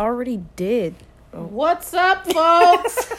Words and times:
already 0.00 0.42
did. 0.56 0.94
What's 1.32 1.92
up, 1.92 2.24
folks? 2.32 3.12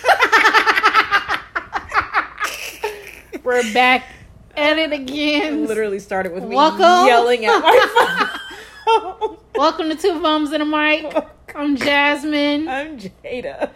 We're 3.44 3.72
back 3.72 4.06
at 4.58 4.80
it 4.80 4.92
again. 4.92 5.68
Literally 5.68 6.00
started 6.00 6.34
with 6.34 6.44
me 6.46 6.56
yelling 6.56 7.46
at 7.46 7.60
my 7.60 8.40
phone. 9.20 9.38
Welcome 9.56 9.90
to 9.90 9.96
Two 9.96 10.20
Bums 10.22 10.52
and 10.54 10.64
a 10.64 10.66
Mic. 10.66 11.16
I'm 11.56 11.76
Jasmine. 11.76 12.68
I'm 12.68 12.98
Jada. 12.98 13.70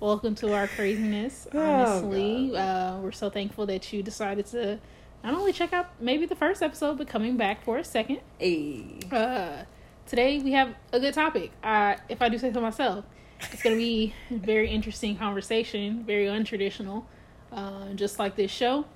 Welcome 0.00 0.34
to 0.36 0.52
our 0.52 0.66
craziness. 0.66 1.46
Oh, 1.54 1.60
Honestly, 1.60 2.56
uh, 2.56 2.98
we're 2.98 3.12
so 3.12 3.30
thankful 3.30 3.66
that 3.66 3.92
you 3.92 4.02
decided 4.02 4.46
to 4.46 4.80
not 5.22 5.34
only 5.34 5.52
check 5.52 5.72
out 5.72 5.86
maybe 6.00 6.26
the 6.26 6.34
first 6.36 6.60
episode, 6.62 6.98
but 6.98 7.06
coming 7.06 7.36
back 7.36 7.62
for 7.64 7.78
a 7.78 7.84
second. 7.84 8.18
Hey. 8.38 8.98
Uh, 9.12 9.62
today 10.08 10.40
we 10.40 10.52
have 10.52 10.74
a 10.92 10.98
good 10.98 11.14
topic. 11.14 11.52
Uh, 11.62 11.96
if 12.08 12.20
I 12.20 12.28
do 12.28 12.38
say 12.38 12.52
so 12.52 12.60
myself, 12.60 13.04
it's 13.52 13.62
going 13.62 13.76
to 13.76 13.80
be 13.80 14.14
a 14.30 14.34
very 14.34 14.70
interesting 14.70 15.16
conversation, 15.16 16.02
very 16.04 16.26
untraditional, 16.26 17.04
uh, 17.52 17.92
just 17.94 18.18
like 18.18 18.34
this 18.34 18.50
show. 18.50 18.86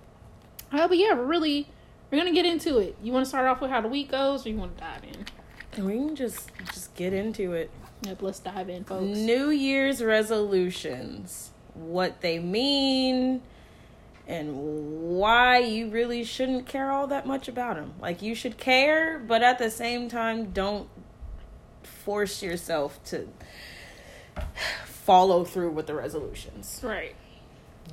Uh, 0.72 0.88
but 0.88 0.96
yeah, 0.96 1.14
we're 1.14 1.24
really 1.24 1.68
we're 2.10 2.18
gonna 2.18 2.32
get 2.32 2.46
into 2.46 2.78
it. 2.78 2.96
You 3.02 3.12
want 3.12 3.24
to 3.24 3.28
start 3.28 3.46
off 3.46 3.60
with 3.60 3.70
how 3.70 3.80
the 3.80 3.88
week 3.88 4.10
goes, 4.10 4.46
or 4.46 4.48
you 4.48 4.56
want 4.56 4.76
to 4.76 4.82
dive 4.82 5.02
in? 5.04 5.86
We 5.86 5.94
can 5.94 6.16
just 6.16 6.50
just 6.66 6.94
get 6.94 7.12
into 7.12 7.52
it. 7.52 7.70
Yep, 8.02 8.22
let's 8.22 8.38
dive 8.38 8.68
in, 8.68 8.84
folks. 8.84 9.04
New 9.04 9.50
Year's 9.50 10.02
resolutions. 10.02 11.50
What 11.74 12.20
they 12.20 12.38
mean 12.38 13.42
and 14.26 14.54
why 15.18 15.58
you 15.58 15.90
really 15.90 16.24
shouldn't 16.24 16.66
care 16.66 16.90
all 16.90 17.06
that 17.08 17.26
much 17.26 17.48
about 17.48 17.76
them. 17.76 17.94
Like 18.00 18.22
you 18.22 18.34
should 18.34 18.56
care, 18.56 19.18
but 19.18 19.42
at 19.42 19.58
the 19.58 19.70
same 19.70 20.08
time 20.08 20.50
don't 20.52 20.88
force 22.04 22.42
yourself 22.42 23.02
to 23.04 23.28
follow 24.84 25.44
through 25.44 25.70
with 25.70 25.86
the 25.86 25.94
resolutions. 25.94 26.80
Right. 26.82 27.14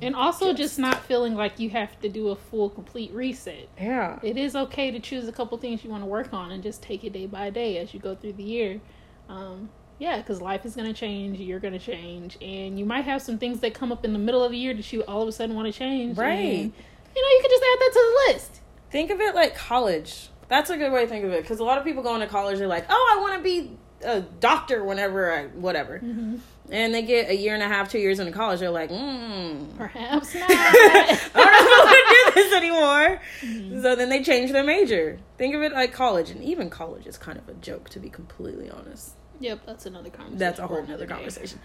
And 0.02 0.14
also 0.14 0.46
Just- 0.52 0.58
just 0.58 0.78
not 0.78 1.04
feeling 1.04 1.34
like 1.34 1.58
you 1.58 1.70
have 1.70 1.98
to 2.00 2.08
do 2.08 2.28
a 2.28 2.36
full 2.36 2.70
complete 2.70 3.12
reset. 3.12 3.68
Yeah. 3.78 4.18
It 4.22 4.36
is 4.36 4.54
okay 4.56 4.90
to 4.90 5.00
choose 5.00 5.28
a 5.28 5.32
couple 5.32 5.58
things 5.58 5.84
you 5.84 5.90
want 5.90 6.02
to 6.02 6.06
work 6.08 6.32
on 6.32 6.52
and 6.52 6.62
just 6.62 6.82
take 6.82 7.04
it 7.04 7.12
day 7.12 7.26
by 7.26 7.50
day 7.50 7.78
as 7.78 7.92
you 7.92 8.00
go 8.00 8.14
through 8.14 8.34
the 8.34 8.42
year. 8.44 8.80
Um, 9.28 9.68
yeah, 9.98 10.16
because 10.18 10.40
life 10.40 10.64
is 10.64 10.74
going 10.74 10.86
to 10.92 10.98
change, 10.98 11.38
you're 11.38 11.60
going 11.60 11.74
to 11.74 11.78
change, 11.78 12.38
and 12.40 12.78
you 12.78 12.86
might 12.86 13.04
have 13.04 13.20
some 13.20 13.36
things 13.36 13.60
that 13.60 13.74
come 13.74 13.92
up 13.92 14.04
in 14.04 14.14
the 14.14 14.18
middle 14.18 14.42
of 14.42 14.52
the 14.52 14.56
year 14.56 14.72
that 14.72 14.90
you 14.92 15.02
all 15.02 15.20
of 15.22 15.28
a 15.28 15.32
sudden 15.32 15.54
want 15.54 15.70
to 15.70 15.78
change. 15.78 16.16
Right. 16.16 16.36
and, 16.38 16.72
you 17.14 17.22
know, 17.22 17.28
you 17.28 17.38
can 17.42 17.50
just 17.50 17.62
add 17.62 17.78
that 17.80 17.90
to 17.92 18.00
the 18.28 18.32
list. 18.32 18.60
Think 18.90 19.10
of 19.10 19.20
it 19.20 19.34
like 19.34 19.54
college. 19.56 20.30
That's 20.48 20.70
a 20.70 20.76
good 20.78 20.90
way 20.92 21.02
to 21.02 21.08
think 21.08 21.24
of 21.24 21.32
it 21.32 21.42
because 21.42 21.60
a 21.60 21.64
lot 21.64 21.76
of 21.78 21.84
people 21.84 22.02
going 22.02 22.20
to 22.22 22.26
college 22.26 22.60
are 22.60 22.66
like, 22.66 22.86
"Oh, 22.88 23.14
I 23.16 23.20
want 23.20 23.34
to 23.36 23.42
be 23.42 23.70
a 24.04 24.20
doctor 24.20 24.84
whenever 24.84 25.32
I 25.32 25.46
whatever," 25.46 25.98
mm-hmm. 25.98 26.36
and 26.70 26.94
they 26.94 27.02
get 27.02 27.30
a 27.30 27.36
year 27.36 27.54
and 27.54 27.62
a 27.62 27.68
half, 27.68 27.90
two 27.90 27.98
years 27.98 28.18
into 28.18 28.32
college, 28.32 28.60
they're 28.60 28.70
like, 28.70 28.90
"Hmm, 28.90 29.76
Perhaps 29.76 30.34
not. 30.34 30.50
I 30.50 31.18
don't 31.34 31.34
know 31.34 31.34
if 31.34 31.34
I 31.34 31.84
want 31.84 32.34
to 32.34 32.34
do 32.34 32.42
this 32.42 32.52
anymore." 32.54 33.20
Mm-hmm. 33.42 33.82
So 33.82 33.96
then 33.96 34.08
they 34.08 34.22
change 34.22 34.52
their 34.52 34.64
major. 34.64 35.18
Think 35.38 35.54
of 35.54 35.62
it 35.62 35.72
like 35.72 35.92
college, 35.92 36.30
and 36.30 36.42
even 36.42 36.70
college 36.70 37.06
is 37.06 37.18
kind 37.18 37.38
of 37.38 37.48
a 37.48 37.54
joke, 37.54 37.88
to 37.90 37.98
be 37.98 38.08
completely 38.10 38.70
honest. 38.70 39.12
yep, 39.40 39.60
that's 39.66 39.86
another 39.86 40.10
conversation. 40.10 40.38
That's 40.38 40.58
a 40.58 40.66
whole 40.66 40.78
another 40.78 41.06
conversation. 41.06 41.58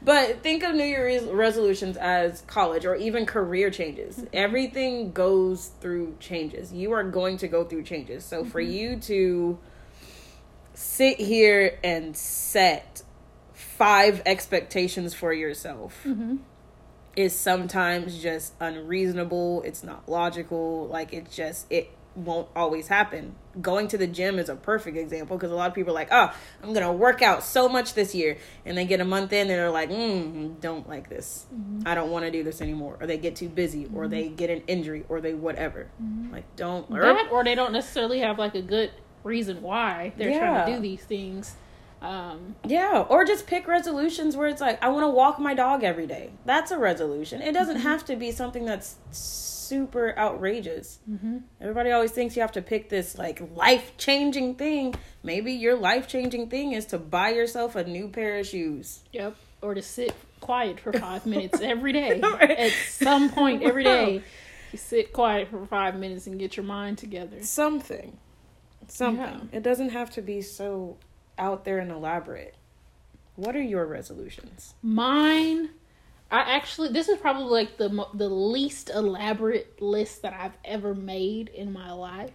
But 0.00 0.42
think 0.44 0.62
of 0.62 0.74
New 0.76 0.84
Year's 0.84 1.24
resolutions 1.24 1.96
as 1.96 2.42
college 2.42 2.84
or 2.86 2.94
even 2.94 3.26
career 3.26 3.68
changes. 3.70 4.16
Mm-hmm. 4.16 4.26
Everything 4.32 5.12
goes 5.12 5.72
through 5.80 6.16
changes. 6.20 6.72
You 6.72 6.92
are 6.92 7.02
going 7.02 7.36
to 7.38 7.48
go 7.48 7.64
through 7.64 7.82
changes. 7.82 8.24
So 8.24 8.44
for 8.44 8.60
you 8.60 8.96
to 9.00 9.58
sit 10.78 11.18
here 11.18 11.76
and 11.82 12.16
set 12.16 13.02
five 13.52 14.22
expectations 14.24 15.12
for 15.12 15.32
yourself 15.32 16.00
mm-hmm. 16.04 16.36
is 17.16 17.36
sometimes 17.36 18.22
just 18.22 18.54
unreasonable. 18.60 19.62
It's 19.62 19.82
not 19.82 20.08
logical. 20.08 20.86
Like 20.86 21.12
it 21.12 21.32
just 21.32 21.66
it 21.68 21.90
won't 22.14 22.46
always 22.54 22.86
happen. 22.86 23.34
Going 23.60 23.88
to 23.88 23.98
the 23.98 24.06
gym 24.06 24.38
is 24.38 24.48
a 24.48 24.54
perfect 24.54 24.96
example 24.96 25.36
because 25.36 25.50
a 25.50 25.56
lot 25.56 25.68
of 25.68 25.74
people 25.74 25.90
are 25.90 25.94
like, 25.94 26.12
"Oh, 26.12 26.32
I'm 26.62 26.72
gonna 26.72 26.92
work 26.92 27.22
out 27.22 27.42
so 27.42 27.68
much 27.68 27.94
this 27.94 28.14
year," 28.14 28.38
and 28.64 28.78
they 28.78 28.84
get 28.84 29.00
a 29.00 29.04
month 29.04 29.32
in 29.32 29.42
and 29.42 29.50
they're 29.50 29.72
like, 29.72 29.90
mm, 29.90 30.60
"Don't 30.60 30.88
like 30.88 31.08
this. 31.08 31.46
Mm-hmm. 31.52 31.88
I 31.88 31.96
don't 31.96 32.12
want 32.12 32.24
to 32.24 32.30
do 32.30 32.44
this 32.44 32.60
anymore." 32.60 32.98
Or 33.00 33.08
they 33.08 33.18
get 33.18 33.34
too 33.34 33.48
busy, 33.48 33.86
or 33.86 34.02
mm-hmm. 34.02 34.10
they 34.10 34.28
get 34.28 34.48
an 34.48 34.62
injury, 34.68 35.04
or 35.08 35.20
they 35.20 35.34
whatever. 35.34 35.90
Like 36.30 36.54
don't. 36.54 36.88
That, 36.88 37.32
or 37.32 37.42
they 37.42 37.56
don't 37.56 37.72
necessarily 37.72 38.20
have 38.20 38.38
like 38.38 38.54
a 38.54 38.62
good 38.62 38.92
reason 39.24 39.62
why 39.62 40.12
they're 40.16 40.38
trying 40.38 40.66
to 40.66 40.72
do 40.74 40.80
these 40.80 41.02
things. 41.02 41.56
Um, 42.00 42.54
Yeah, 42.64 43.04
or 43.08 43.24
just 43.24 43.46
pick 43.46 43.66
resolutions 43.66 44.36
where 44.36 44.46
it's 44.48 44.60
like 44.60 44.82
I 44.82 44.88
want 44.88 45.04
to 45.04 45.08
walk 45.10 45.38
my 45.40 45.54
dog 45.54 45.82
every 45.82 46.06
day. 46.06 46.30
That's 46.44 46.70
a 46.70 46.78
resolution. 46.78 47.42
It 47.42 47.52
doesn't 47.52 47.80
have 47.80 48.04
to 48.06 48.16
be 48.16 48.30
something 48.30 48.64
that's 48.64 48.96
super 49.10 50.16
outrageous. 50.16 50.98
Mm-hmm. 51.10 51.38
Everybody 51.60 51.90
always 51.90 52.12
thinks 52.12 52.36
you 52.36 52.42
have 52.42 52.52
to 52.52 52.62
pick 52.62 52.88
this 52.88 53.18
like 53.18 53.42
life 53.54 53.96
changing 53.98 54.54
thing. 54.54 54.94
Maybe 55.22 55.52
your 55.52 55.76
life 55.76 56.06
changing 56.08 56.48
thing 56.48 56.72
is 56.72 56.86
to 56.86 56.98
buy 56.98 57.30
yourself 57.30 57.74
a 57.74 57.84
new 57.84 58.08
pair 58.08 58.38
of 58.38 58.46
shoes. 58.46 59.00
Yep. 59.12 59.34
Or 59.60 59.74
to 59.74 59.82
sit 59.82 60.14
quiet 60.40 60.78
for 60.80 60.92
five 60.92 61.26
minutes 61.32 61.60
every 61.60 61.92
day. 61.92 62.20
Right. 62.20 62.50
At 62.50 62.72
some 62.88 63.28
point 63.30 63.62
every 63.64 63.82
day, 63.84 64.22
you 64.72 64.78
sit 64.78 65.12
quiet 65.12 65.48
for 65.48 65.66
five 65.66 65.98
minutes 65.98 66.26
and 66.28 66.38
get 66.38 66.56
your 66.56 66.64
mind 66.64 66.96
together. 66.98 67.42
Something, 67.42 68.16
something. 68.88 69.48
Yeah. 69.52 69.58
It 69.58 69.62
doesn't 69.62 69.90
have 69.90 70.10
to 70.10 70.22
be 70.22 70.40
so 70.40 70.96
out 71.38 71.64
there 71.64 71.78
and 71.78 71.90
elaborate. 71.90 72.54
What 73.36 73.54
are 73.54 73.62
your 73.62 73.86
resolutions? 73.86 74.74
Mine, 74.82 75.70
I 76.30 76.40
actually 76.56 76.88
this 76.88 77.08
is 77.08 77.18
probably 77.18 77.50
like 77.50 77.76
the 77.76 78.06
the 78.14 78.28
least 78.28 78.90
elaborate 78.90 79.80
list 79.80 80.22
that 80.22 80.34
I've 80.34 80.56
ever 80.64 80.94
made 80.94 81.48
in 81.48 81.72
my 81.72 81.92
life. 81.92 82.32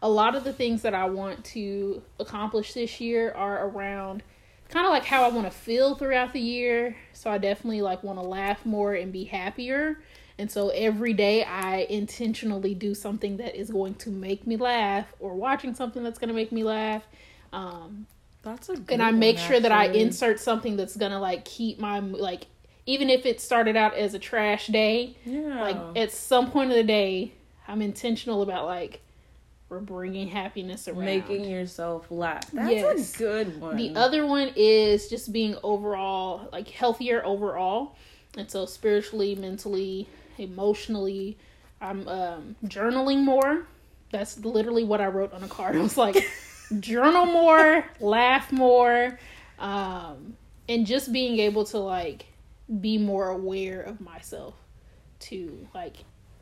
A 0.00 0.08
lot 0.08 0.34
of 0.34 0.44
the 0.44 0.52
things 0.52 0.82
that 0.82 0.94
I 0.94 1.06
want 1.06 1.44
to 1.46 2.02
accomplish 2.20 2.74
this 2.74 3.00
year 3.00 3.32
are 3.32 3.66
around 3.66 4.22
kind 4.68 4.86
of 4.86 4.92
like 4.92 5.04
how 5.04 5.24
I 5.24 5.28
want 5.28 5.46
to 5.46 5.56
feel 5.56 5.94
throughout 5.94 6.32
the 6.32 6.40
year. 6.40 6.96
So 7.12 7.30
I 7.30 7.38
definitely 7.38 7.82
like 7.82 8.02
want 8.02 8.18
to 8.18 8.24
laugh 8.24 8.64
more 8.64 8.94
and 8.94 9.12
be 9.12 9.24
happier. 9.24 9.98
And 10.38 10.50
so 10.50 10.70
every 10.70 11.12
day 11.12 11.44
I 11.44 11.86
intentionally 11.88 12.74
do 12.74 12.94
something 12.94 13.36
that 13.36 13.54
is 13.54 13.70
going 13.70 13.94
to 13.96 14.10
make 14.10 14.46
me 14.46 14.56
laugh 14.56 15.06
or 15.20 15.34
watching 15.34 15.74
something 15.74 16.02
that's 16.02 16.18
going 16.18 16.28
to 16.28 16.34
make 16.34 16.50
me 16.50 16.64
laugh. 16.64 17.04
Um, 17.52 18.06
That's 18.42 18.68
a 18.68 18.72
good 18.72 18.80
one. 18.80 18.92
and 18.94 19.02
I 19.02 19.10
one, 19.10 19.18
make 19.20 19.38
sure 19.38 19.60
that 19.60 19.70
I 19.70 19.86
insert 19.86 20.40
something 20.40 20.76
that's 20.76 20.96
gonna 20.96 21.20
like 21.20 21.44
keep 21.44 21.78
my 21.78 22.00
like 22.00 22.46
even 22.84 23.08
if 23.08 23.24
it 23.24 23.40
started 23.40 23.76
out 23.76 23.94
as 23.94 24.12
a 24.14 24.18
trash 24.18 24.66
day, 24.66 25.16
Yeah. 25.24 25.60
like 25.60 25.76
at 25.96 26.10
some 26.10 26.50
point 26.50 26.70
of 26.70 26.76
the 26.76 26.82
day, 26.84 27.32
I'm 27.68 27.80
intentional 27.80 28.42
about 28.42 28.66
like 28.66 29.00
we're 29.68 29.78
bringing 29.80 30.28
happiness 30.28 30.88
around. 30.88 31.04
making 31.06 31.44
yourself 31.44 32.10
laugh. 32.10 32.50
That's 32.52 32.70
Yes. 32.72 33.14
a 33.14 33.18
good 33.18 33.60
one. 33.60 33.76
the 33.76 33.94
other 33.96 34.26
one 34.26 34.50
is 34.56 35.08
just 35.08 35.32
being 35.32 35.56
overall 35.62 36.48
like 36.52 36.68
healthier 36.68 37.24
overall, 37.24 37.94
and 38.36 38.50
so 38.50 38.66
spiritually, 38.66 39.34
mentally, 39.36 40.08
emotionally, 40.38 41.38
I'm 41.80 42.06
um, 42.08 42.56
journaling 42.64 43.22
more. 43.22 43.66
That's 44.10 44.38
literally 44.44 44.84
what 44.84 45.00
I 45.00 45.06
wrote 45.06 45.32
on 45.32 45.42
a 45.42 45.48
card. 45.48 45.76
I 45.76 45.80
was 45.80 45.96
like, 45.96 46.16
journal 46.80 47.26
more, 47.26 47.84
laugh 48.00 48.52
more, 48.52 49.18
um, 49.58 50.36
and 50.68 50.86
just 50.86 51.12
being 51.12 51.38
able 51.40 51.64
to 51.66 51.78
like 51.78 52.26
be 52.80 52.96
more 52.96 53.28
aware 53.28 53.80
of 53.80 54.00
myself 54.00 54.54
to 55.20 55.66
like 55.74 55.96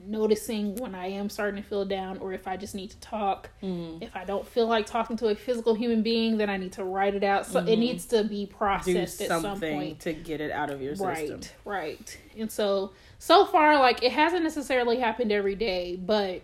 noticing 0.04 0.74
when 0.76 0.94
I 0.94 1.06
am 1.06 1.28
starting 1.30 1.62
to 1.62 1.69
feel 1.69 1.84
down 1.84 2.19
or 2.19 2.32
if 2.32 2.48
I 2.48 2.56
just 2.56 2.74
need 2.74 2.91
to 2.91 2.97
talk. 2.98 3.50
Mm-hmm. 3.62 4.03
If 4.03 4.16
I 4.16 4.24
don't 4.24 4.47
feel 4.47 4.66
like 4.66 4.86
talking 4.86 5.16
to 5.19 5.28
a 5.28 5.34
physical 5.34 5.74
human 5.74 6.03
being, 6.03 6.36
then 6.36 6.50
I 6.50 6.56
need 6.56 6.72
to 6.72 6.84
write 6.84 7.14
it 7.14 7.24
out. 7.24 7.47
So 7.47 7.60
it 7.60 7.76
needs 7.76 8.06
to 8.06 8.24
be 8.24 8.47
processed 8.47 9.20
at 9.22 9.41
some 9.41 9.60
point. 9.60 10.00
to 10.00 10.12
get 10.12 10.41
it 10.41 10.50
out 10.50 10.71
of 10.71 10.83
your 10.83 10.97
system. 10.97 11.41
Right, 11.65 11.80
right. 11.83 12.18
And 12.36 12.50
so 12.50 12.92
so 13.22 13.45
far 13.45 13.78
like 13.78 14.03
it 14.03 14.10
hasn't 14.10 14.42
necessarily 14.42 14.98
happened 14.98 15.30
every 15.30 15.54
day, 15.54 15.95
but 15.95 16.42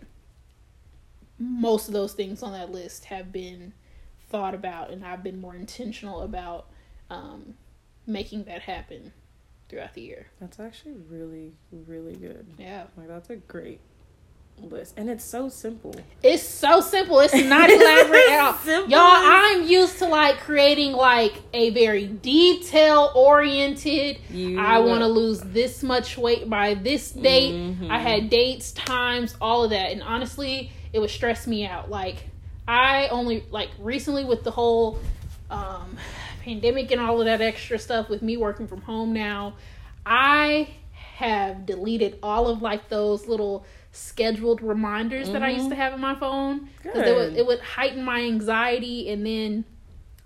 most 1.36 1.88
of 1.88 1.92
those 1.92 2.12
things 2.12 2.40
on 2.40 2.52
that 2.52 2.70
list 2.70 3.06
have 3.06 3.32
been 3.32 3.72
thought 4.30 4.54
about 4.54 4.90
and 4.90 5.04
I've 5.04 5.25
been 5.25 5.40
more 5.40 5.56
intentional 5.56 6.22
about 6.22 6.66
um, 7.10 7.54
making 8.06 8.44
that 8.44 8.62
happen 8.62 9.12
throughout 9.69 9.94
the 9.94 10.02
year. 10.02 10.28
That's 10.38 10.60
actually 10.60 10.94
really, 11.10 11.54
really 11.72 12.14
good. 12.14 12.46
Yeah. 12.56 12.84
Like 12.96 13.08
that's 13.08 13.30
a 13.30 13.36
great 13.36 13.80
list, 14.66 14.94
and 14.96 15.08
it's 15.10 15.25
so 15.25 15.49
simple. 15.49 15.94
It's 16.22 16.43
so 16.43 16.81
simple. 16.81 17.20
It's 17.20 17.34
not 17.34 17.70
elaborate 17.70 18.31
at 18.31 18.40
all. 18.40 18.52
Simple 18.55 18.90
Y'all, 18.90 19.00
I'm 19.02 19.66
used 19.66 19.99
to 19.99 20.06
like 20.06 20.38
creating 20.38 20.93
like 20.93 21.34
a 21.55 21.70
very 21.70 22.06
detail 22.06 23.12
oriented. 23.14 24.19
I 24.58 24.78
want 24.81 25.00
to 25.00 25.06
lose 25.06 25.40
this 25.40 25.82
much 25.82 26.16
weight 26.19 26.49
by 26.49 26.75
this 26.75 27.10
date. 27.12 27.55
Mhm. 27.55 27.90
I 27.90 27.99
had 27.99 28.31
dates, 28.31 28.72
times, 28.72 29.37
all 29.40 29.64
of 29.64 29.70
that. 29.70 29.93
And 29.93 30.02
honestly, 30.02 30.72
it 30.93 30.99
would 30.99 31.11
stress 31.11 31.46
me 31.46 31.66
out. 31.66 31.90
Like 31.90 32.16
I 32.66 33.08
only 33.08 33.44
like 33.50 33.70
recently 33.78 34.25
with 34.25 34.44
the 34.44 34.50
whole 34.50 34.99
um 35.50 35.96
pandemic 36.44 36.90
and 36.90 37.00
all 37.00 37.20
of 37.20 37.26
that 37.26 37.40
extra 37.40 37.78
stuff 37.78 38.08
with 38.08 38.22
me 38.22 38.37
working 38.37 38.66
from 38.66 38.81
home 38.82 39.12
now, 39.12 39.54
I 40.06 40.69
have 41.16 41.66
deleted 41.66 42.19
all 42.22 42.46
of 42.49 42.62
like 42.62 42.88
those 42.88 43.26
little 43.26 43.64
scheduled 43.93 44.62
reminders 44.62 45.26
mm-hmm. 45.26 45.35
that 45.35 45.43
I 45.43 45.50
used 45.50 45.62
mm-hmm. 45.62 45.70
to 45.70 45.76
have 45.76 45.93
in 45.94 46.00
my 46.00 46.14
phone 46.14 46.69
because 46.82 47.06
it 47.06 47.14
would 47.14 47.37
it 47.37 47.46
would 47.46 47.61
heighten 47.61 48.02
my 48.05 48.20
anxiety 48.20 49.11
and 49.11 49.25
then 49.25 49.64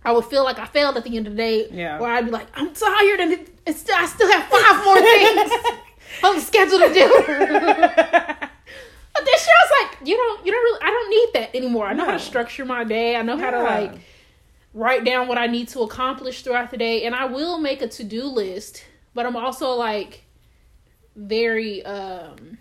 I 0.04 0.12
would 0.12 0.24
feel 0.24 0.44
like 0.44 0.58
I 0.58 0.66
failed 0.66 0.96
at 0.96 1.04
the 1.04 1.16
end 1.16 1.26
of 1.26 1.34
the 1.34 1.36
day. 1.36 1.68
Yeah. 1.70 2.00
Where 2.00 2.12
I'd 2.12 2.24
be 2.24 2.32
like, 2.32 2.48
I'm 2.54 2.74
tired 2.74 3.20
and 3.20 3.32
it, 3.32 3.48
it's, 3.64 3.88
I 3.88 4.06
still 4.06 4.30
have 4.32 4.48
five 4.48 4.84
more 4.84 5.00
things 5.00 5.52
I'm 6.24 6.40
scheduled 6.40 6.82
to 6.82 6.92
do. 6.92 7.08
but 7.26 9.24
this 9.24 9.40
show's 9.40 9.70
like 9.80 9.98
you 10.06 10.16
don't 10.16 10.46
you 10.46 10.52
don't 10.52 10.62
really 10.62 10.80
I 10.82 10.90
don't 10.90 11.10
need 11.10 11.40
that 11.40 11.56
anymore. 11.56 11.86
I 11.86 11.92
know 11.92 12.04
no. 12.04 12.10
how 12.10 12.16
to 12.16 12.22
structure 12.22 12.64
my 12.64 12.84
day. 12.84 13.16
I 13.16 13.22
know 13.22 13.36
yeah. 13.36 13.44
how 13.44 13.50
to 13.50 13.62
like 13.62 13.92
write 14.74 15.04
down 15.04 15.28
what 15.28 15.38
I 15.38 15.46
need 15.46 15.68
to 15.68 15.80
accomplish 15.80 16.42
throughout 16.42 16.70
the 16.70 16.76
day, 16.76 17.04
and 17.04 17.14
I 17.14 17.26
will 17.26 17.58
make 17.58 17.82
a 17.82 17.88
to 17.88 18.04
do 18.04 18.24
list. 18.24 18.84
But 19.14 19.26
I'm 19.26 19.36
also 19.36 19.70
like 19.70 20.24
very 21.14 21.84
um 21.84 22.58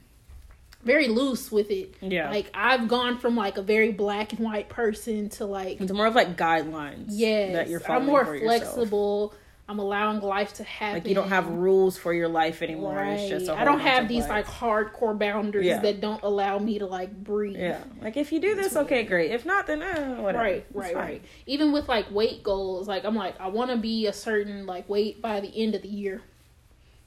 very 0.84 1.08
loose 1.08 1.52
with 1.52 1.70
it. 1.70 1.96
Yeah. 2.02 2.30
Like 2.30 2.50
I've 2.54 2.88
gone 2.88 3.18
from 3.18 3.36
like 3.36 3.58
a 3.58 3.62
very 3.62 3.92
black 3.92 4.34
and 4.34 4.42
white 4.42 4.70
person 4.70 5.30
to 5.30 5.46
like 5.46 5.80
it's 5.80 5.92
more 5.92 6.08
of 6.08 6.16
like 6.16 6.38
guidelines. 6.38 7.06
Yeah. 7.10 7.54
That 7.54 7.70
you're 7.70 7.80
following. 7.80 8.04
I'm 8.04 8.08
more 8.08 8.40
flexible. 8.40 9.24
Yourself. 9.26 9.38
I'm 9.72 9.80
allowing 9.80 10.20
life 10.20 10.56
to 10.56 10.66
happen. 10.66 11.00
Like 11.00 11.08
you 11.08 11.16
don't 11.16 11.30
have 11.30 11.48
rules 11.48 11.98
for 11.98 12.14
your 12.14 12.28
life 12.28 12.62
anymore. 12.62 12.94
Right. 12.94 13.14
It's 13.14 13.30
just 13.30 13.50
I 13.50 13.64
don't 13.64 13.80
have 13.80 14.10
these 14.10 14.28
like 14.28 14.46
hardcore 14.46 15.18
boundaries 15.18 15.68
yeah. 15.68 15.80
that 15.80 16.02
don't 16.02 16.22
allow 16.24 16.60
me 16.60 16.80
to 16.80 16.86
like 16.86 17.16
breathe. 17.24 17.56
Yeah. 17.56 17.82
Like 18.02 18.18
if 18.18 18.34
you 18.34 18.42
do 18.42 18.54
this, 18.54 18.76
okay, 18.76 19.04
great. 19.04 19.32
If 19.32 19.46
not, 19.46 19.68
then 19.68 19.82
eh, 19.82 20.20
whatever. 20.20 20.44
Right, 20.44 20.66
it's 20.68 20.76
right, 20.76 20.94
fine. 20.94 21.04
right. 21.04 21.26
Even 21.46 21.72
with 21.72 21.88
like 21.88 22.12
weight 22.12 22.44
goals, 22.44 22.90
like 22.90 23.06
I'm 23.06 23.16
like 23.16 23.40
I 23.40 23.48
want 23.48 23.72
to 23.72 23.78
be 23.78 24.08
a 24.08 24.14
certain 24.14 24.66
like 24.66 24.90
weight 24.90 25.22
by 25.22 25.40
the 25.40 25.48
end 25.56 25.74
of 25.74 25.84
the 25.84 25.88
year. 25.88 26.22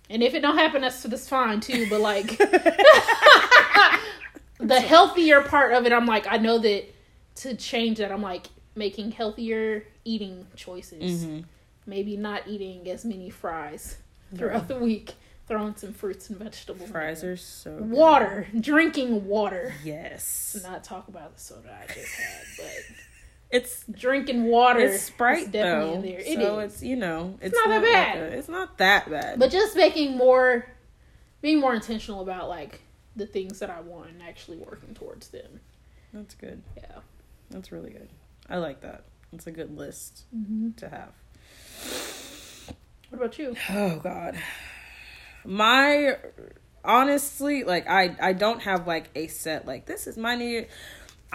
And 0.08 0.22
if 0.22 0.32
it 0.32 0.40
don't 0.40 0.56
happen, 0.56 0.80
that's 0.80 1.02
that's 1.02 1.28
fine 1.28 1.60
too. 1.60 1.86
But 1.90 2.00
like 2.00 2.30
the 4.58 4.80
healthier 4.80 5.42
part 5.42 5.72
of 5.72 5.86
it, 5.86 5.92
I'm 5.92 6.06
like, 6.06 6.26
I 6.30 6.36
know 6.36 6.58
that 6.58 6.84
to 7.36 7.56
change 7.56 7.98
that, 7.98 8.12
I'm 8.12 8.22
like 8.22 8.46
making 8.74 9.12
healthier 9.12 9.86
eating 10.04 10.46
choices. 10.56 11.24
Mm-hmm. 11.24 11.40
Maybe 11.86 12.16
not 12.16 12.48
eating 12.48 12.88
as 12.88 13.04
many 13.04 13.30
fries 13.30 13.98
throughout 14.34 14.68
the 14.68 14.78
week. 14.78 15.14
Throwing 15.46 15.76
some 15.76 15.92
fruits 15.92 16.30
and 16.30 16.38
vegetables. 16.38 16.88
Fries 16.88 17.22
are 17.22 17.36
so 17.36 17.76
good. 17.76 17.90
water, 17.90 18.46
drinking 18.58 19.26
water. 19.26 19.74
Yes. 19.84 20.58
Not 20.62 20.82
talk 20.82 21.08
about 21.08 21.34
the 21.34 21.40
soda 21.40 21.78
I 21.82 21.92
just 21.92 22.14
had, 22.14 22.44
but 22.56 22.96
it's 23.50 23.84
drinking 23.90 24.44
water. 24.44 24.80
It's 24.80 25.02
Sprite 25.02 25.52
definitely 25.52 25.90
though, 25.90 25.94
in 25.96 26.02
there. 26.02 26.18
It 26.20 26.34
so 26.36 26.58
is. 26.60 26.72
it's 26.72 26.82
you 26.82 26.96
know 26.96 27.36
it's, 27.42 27.48
it's 27.48 27.56
not, 27.56 27.68
not, 27.68 27.82
that 27.82 27.92
bad. 27.92 28.22
Like 28.22 28.32
a, 28.32 28.38
it's 28.38 28.48
not 28.48 28.78
that 28.78 29.10
bad. 29.10 29.38
But 29.38 29.50
just 29.50 29.76
making 29.76 30.16
more, 30.16 30.66
being 31.42 31.60
more 31.60 31.74
intentional 31.74 32.22
about 32.22 32.48
like 32.48 32.80
the 33.16 33.26
things 33.26 33.58
that 33.61 33.70
I 33.70 33.81
want 33.81 34.11
and 34.11 34.22
actually 34.22 34.58
working 34.58 34.94
towards 34.94 35.28
them. 35.28 35.61
That's 36.12 36.34
good. 36.34 36.62
Yeah, 36.76 36.99
that's 37.50 37.72
really 37.72 37.90
good. 37.90 38.08
I 38.49 38.58
like 38.58 38.81
that. 38.82 39.05
It's 39.32 39.46
a 39.46 39.52
good 39.52 39.76
list 39.76 40.25
mm-hmm. 40.34 40.72
to 40.76 40.88
have. 40.88 41.12
What 43.11 43.19
about 43.19 43.38
you? 43.38 43.56
Oh 43.70 44.00
God, 44.02 44.38
my 45.44 46.16
honestly 46.84 47.64
like 47.64 47.88
I 47.88 48.14
I 48.20 48.32
don't 48.32 48.62
have 48.62 48.87
like 48.87 49.11
a 49.14 49.26
set 49.26 49.67
like 49.67 49.87
this 49.87 50.06
is 50.06 50.19
my 50.19 50.34
new 50.34 50.67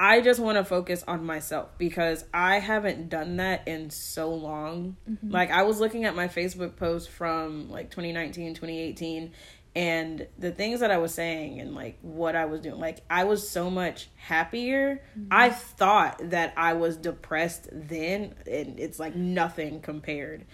I 0.01 0.21
just 0.21 0.39
want 0.39 0.57
to 0.57 0.63
focus 0.63 1.03
on 1.09 1.25
myself 1.25 1.71
because 1.77 2.23
I 2.33 2.59
haven't 2.59 3.09
done 3.09 3.35
that 3.35 3.67
in 3.67 3.89
so 3.89 4.33
long. 4.33 4.95
Mm-hmm. 5.09 5.29
Like 5.29 5.51
I 5.51 5.63
was 5.63 5.81
looking 5.81 6.05
at 6.05 6.15
my 6.15 6.29
Facebook 6.29 6.77
post 6.77 7.09
from 7.09 7.69
like 7.69 7.89
2019, 7.89 8.53
2018 8.53 9.33
and 9.75 10.27
the 10.37 10.51
things 10.51 10.79
that 10.79 10.91
I 10.91 10.97
was 10.97 11.13
saying 11.13 11.59
and 11.59 11.75
like 11.75 11.97
what 12.01 12.35
I 12.35 12.45
was 12.45 12.61
doing. 12.61 12.79
Like 12.79 13.01
I 13.09 13.23
was 13.25 13.47
so 13.47 13.69
much 13.69 14.09
happier. 14.15 15.01
Mm-hmm. 15.17 15.27
I 15.31 15.49
thought 15.49 16.31
that 16.31 16.53
I 16.57 16.73
was 16.73 16.97
depressed 16.97 17.69
then 17.71 18.35
and 18.49 18.79
it's 18.79 18.99
like 18.99 19.15
nothing 19.15 19.81
compared 19.81 20.45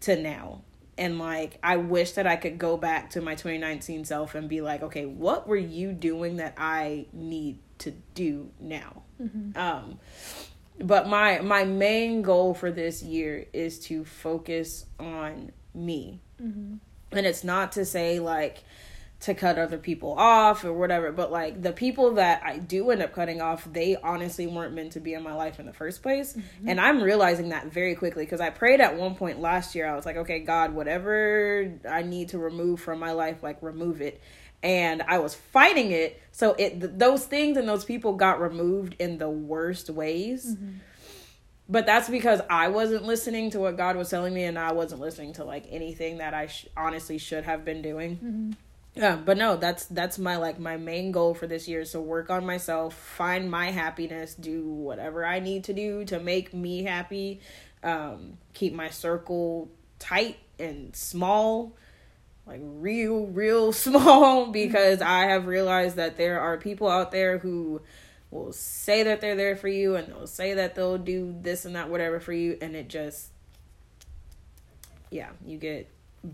to 0.00 0.16
now 0.20 0.62
and 0.98 1.18
like 1.18 1.58
I 1.62 1.76
wish 1.76 2.12
that 2.12 2.26
I 2.26 2.36
could 2.36 2.58
go 2.58 2.76
back 2.76 3.10
to 3.10 3.20
my 3.20 3.34
2019 3.34 4.04
self 4.04 4.34
and 4.34 4.48
be 4.48 4.60
like, 4.60 4.82
okay, 4.82 5.06
what 5.06 5.46
were 5.46 5.56
you 5.56 5.92
doing 5.92 6.36
that 6.36 6.54
I 6.56 7.06
need 7.12 7.58
to 7.78 7.92
do 8.14 8.50
now? 8.60 9.02
Mm-hmm. 9.20 9.58
Um, 9.58 9.98
but 10.78 11.08
my 11.08 11.40
my 11.40 11.64
main 11.64 12.22
goal 12.22 12.54
for 12.54 12.70
this 12.70 13.02
year 13.02 13.46
is 13.52 13.78
to 13.86 14.04
focus 14.04 14.86
on 14.98 15.52
me, 15.72 16.20
mm-hmm. 16.40 16.76
And 17.16 17.26
it's 17.26 17.44
not 17.44 17.72
to 17.72 17.84
say 17.84 18.18
like 18.18 18.64
to 19.24 19.32
cut 19.32 19.58
other 19.58 19.78
people 19.78 20.12
off 20.18 20.64
or 20.64 20.72
whatever. 20.72 21.10
But 21.10 21.32
like 21.32 21.62
the 21.62 21.72
people 21.72 22.14
that 22.14 22.42
I 22.44 22.58
do 22.58 22.90
end 22.90 23.02
up 23.02 23.14
cutting 23.14 23.40
off, 23.40 23.64
they 23.64 23.96
honestly 23.96 24.46
weren't 24.46 24.74
meant 24.74 24.92
to 24.92 25.00
be 25.00 25.14
in 25.14 25.22
my 25.22 25.32
life 25.32 25.58
in 25.58 25.64
the 25.66 25.72
first 25.72 26.02
place. 26.02 26.34
Mm-hmm. 26.34 26.68
And 26.68 26.80
I'm 26.80 27.02
realizing 27.02 27.48
that 27.48 27.66
very 27.66 27.94
quickly 27.94 28.24
because 28.24 28.40
I 28.40 28.50
prayed 28.50 28.80
at 28.80 28.96
one 28.96 29.14
point 29.14 29.40
last 29.40 29.74
year. 29.74 29.88
I 29.88 29.96
was 29.96 30.04
like, 30.04 30.16
okay, 30.16 30.40
God, 30.40 30.74
whatever 30.74 31.72
I 31.88 32.02
need 32.02 32.30
to 32.30 32.38
remove 32.38 32.80
from 32.80 32.98
my 32.98 33.12
life, 33.12 33.42
like 33.42 33.62
remove 33.62 34.02
it. 34.02 34.20
And 34.62 35.02
I 35.02 35.18
was 35.18 35.34
fighting 35.34 35.90
it. 35.90 36.20
So 36.32 36.54
it 36.58 36.80
th- 36.80 36.92
those 36.96 37.24
things 37.24 37.56
and 37.56 37.66
those 37.66 37.84
people 37.84 38.14
got 38.16 38.40
removed 38.40 38.96
in 38.98 39.16
the 39.16 39.30
worst 39.30 39.88
ways. 39.88 40.54
Mm-hmm. 40.54 40.78
But 41.68 41.86
that's 41.86 42.10
because 42.10 42.40
I 42.50 42.68
wasn't 42.68 43.04
listening 43.04 43.50
to 43.52 43.58
what 43.58 43.76
God 43.76 43.96
was 43.96 44.10
telling 44.10 44.34
me, 44.34 44.44
and 44.44 44.58
I 44.58 44.72
wasn't 44.72 45.00
listening 45.00 45.32
to 45.34 45.44
like 45.44 45.64
anything 45.70 46.18
that 46.18 46.34
I 46.34 46.46
sh- 46.46 46.66
honestly 46.76 47.18
should 47.18 47.44
have 47.44 47.64
been 47.64 47.82
doing. 47.82 48.16
Mm-hmm 48.16 48.50
yeah 48.94 49.16
but 49.16 49.36
no 49.36 49.56
that's 49.56 49.86
that's 49.86 50.18
my 50.18 50.36
like 50.36 50.58
my 50.58 50.76
main 50.76 51.10
goal 51.10 51.34
for 51.34 51.46
this 51.46 51.66
year 51.66 51.80
is 51.80 51.92
to 51.92 52.00
work 52.00 52.30
on 52.30 52.46
myself 52.46 52.94
find 52.94 53.50
my 53.50 53.70
happiness 53.70 54.34
do 54.34 54.64
whatever 54.66 55.26
i 55.26 55.40
need 55.40 55.64
to 55.64 55.72
do 55.72 56.04
to 56.04 56.18
make 56.20 56.54
me 56.54 56.84
happy 56.84 57.40
um 57.82 58.38
keep 58.52 58.72
my 58.72 58.88
circle 58.88 59.68
tight 59.98 60.36
and 60.58 60.94
small 60.94 61.76
like 62.46 62.60
real 62.62 63.26
real 63.26 63.72
small 63.72 64.46
because 64.46 65.02
i 65.02 65.24
have 65.26 65.46
realized 65.46 65.96
that 65.96 66.16
there 66.16 66.40
are 66.40 66.56
people 66.56 66.88
out 66.88 67.10
there 67.10 67.38
who 67.38 67.80
will 68.34 68.52
say 68.52 69.04
that 69.04 69.20
they're 69.20 69.36
there 69.36 69.56
for 69.56 69.68
you 69.68 69.94
and 69.96 70.08
they'll 70.08 70.26
say 70.26 70.54
that 70.54 70.74
they'll 70.74 70.98
do 70.98 71.34
this 71.40 71.64
and 71.64 71.76
that 71.76 71.88
whatever 71.88 72.20
for 72.20 72.32
you. 72.32 72.58
And 72.60 72.74
it 72.74 72.88
just 72.88 73.30
yeah 75.10 75.28
you 75.46 75.56
get 75.56 75.88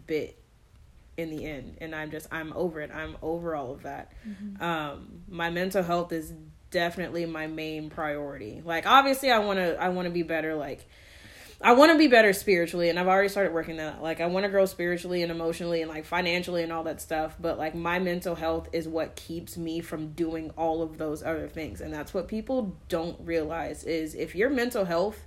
bit 0.07 0.39
in 1.17 1.31
the 1.31 1.45
end. 1.45 1.77
And 1.81 1.95
i'm 1.95 2.11
just 2.11 2.27
i'm 2.33 2.53
over 2.55 2.81
it. 2.81 2.91
I'm 2.93 3.17
over 3.23 3.55
all 3.55 3.73
of 3.73 3.83
that. 3.83 4.13
Mm-hmm. 4.27 4.63
um 4.63 5.23
my 5.29 5.51
mental 5.51 5.83
health 5.83 6.13
is 6.13 6.33
definitely 6.71 7.27
my 7.27 7.47
main 7.47 7.91
priority. 7.91 8.63
Like 8.65 8.87
obviously 8.87 9.31
i 9.31 9.39
want 9.39 9.59
to 9.59 9.81
i 9.81 9.91
want 9.91 10.07
to 10.07 10.13
be 10.13 10.23
better. 10.23 10.55
Like 10.55 10.89
I 11.63 11.73
want 11.73 11.93
to 11.93 11.99
be 11.99 12.09
better 12.09 12.33
spiritually, 12.33 12.89
and 12.89 12.99
I've 12.99 13.07
already 13.07 13.29
started 13.29 13.53
working 13.53 13.77
that. 13.77 14.03
Like, 14.03 14.21
I 14.23 14.27
want 14.27 14.45
to 14.45 14.51
grow 14.51 14.65
spiritually 14.65 15.23
and 15.23 15.31
emotionally 15.31 15.83
and 15.83 15.91
like 15.91 16.07
financially 16.07 16.63
and 16.63 16.73
all 16.73 16.85
that 16.85 17.03
stuff. 17.03 17.37
But 17.39 17.59
like, 17.59 17.75
my 17.75 17.99
mental 17.99 18.35
health 18.35 18.69
is 18.73 18.89
what 18.89 19.15
keeps 19.15 19.59
me 19.59 19.81
from 19.81 20.13
doing 20.13 20.51
all 20.57 20.81
of 20.81 20.97
those 20.97 21.23
other 21.23 21.49
things, 21.49 21.83
and 21.83 21.93
that's 21.93 22.15
what 22.15 22.29
people 22.29 22.77
don't 22.89 23.19
realize 23.21 23.85
is 23.85 24.15
if 24.15 24.35
your 24.35 24.49
mental 24.49 24.87
health 24.87 25.19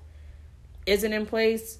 isn't 0.88 1.13
in 1.13 1.25
place, 1.28 1.78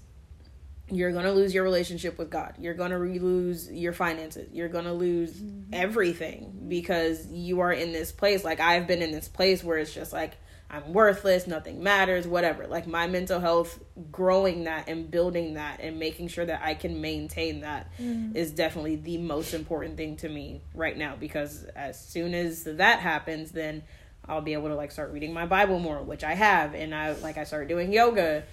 you're 0.90 1.12
going 1.12 1.26
to 1.26 1.32
lose 1.32 1.54
your 1.54 1.64
relationship 1.64 2.18
with 2.18 2.30
God. 2.30 2.56
You're 2.60 2.74
going 2.74 2.92
to 2.92 2.98
lose 2.98 3.72
your 3.72 3.94
finances. 3.94 4.50
You're 4.52 4.70
going 4.70 4.86
to 4.86 4.94
lose 4.94 5.34
mm-hmm. 5.34 5.74
everything 5.74 6.66
because 6.68 7.26
you 7.28 7.62
are 7.62 7.72
in 7.72 7.92
this 7.92 8.12
place. 8.12 8.44
Like 8.44 8.60
I've 8.60 8.86
been 8.86 9.02
in 9.02 9.12
this 9.12 9.28
place 9.28 9.64
where 9.64 9.78
it's 9.78 9.94
just 9.94 10.14
like 10.14 10.34
I'm 10.74 10.92
worthless, 10.92 11.46
nothing 11.46 11.84
matters, 11.84 12.26
whatever. 12.26 12.66
Like 12.66 12.88
my 12.88 13.06
mental 13.06 13.40
health, 13.40 13.80
growing 14.12 14.64
that 14.64 14.90
and 14.90 15.10
building 15.10 15.54
that 15.54 15.80
and 15.82 16.00
making 16.00 16.30
sure 16.30 16.46
that 16.46 16.62
I 16.64 16.74
can 16.74 17.00
maintain 17.00 17.62
that 17.62 17.92
mm-hmm. 18.00 18.36
is 18.36 18.52
definitely 18.52 18.96
the 18.96 19.20
most 19.20 19.54
important 19.54 19.98
thing 19.98 20.18
to 20.18 20.30
me 20.30 20.62
right 20.74 20.98
now 20.98 21.16
because 21.16 21.66
as 21.76 22.04
soon 22.04 22.34
as 22.34 22.64
that 22.64 23.02
happens, 23.02 23.52
then 23.52 23.84
I'll 24.28 24.42
be 24.42 24.54
able 24.54 24.70
to 24.70 24.76
like 24.76 24.92
start 24.92 25.12
reading 25.12 25.32
my 25.32 25.46
Bible 25.46 25.78
more, 25.78 26.02
which 26.02 26.24
I 26.24 26.34
have, 26.34 26.74
and 26.74 26.96
I 26.96 27.12
like 27.18 27.38
I 27.38 27.44
started 27.44 27.70
doing 27.70 27.94
yoga 27.94 28.44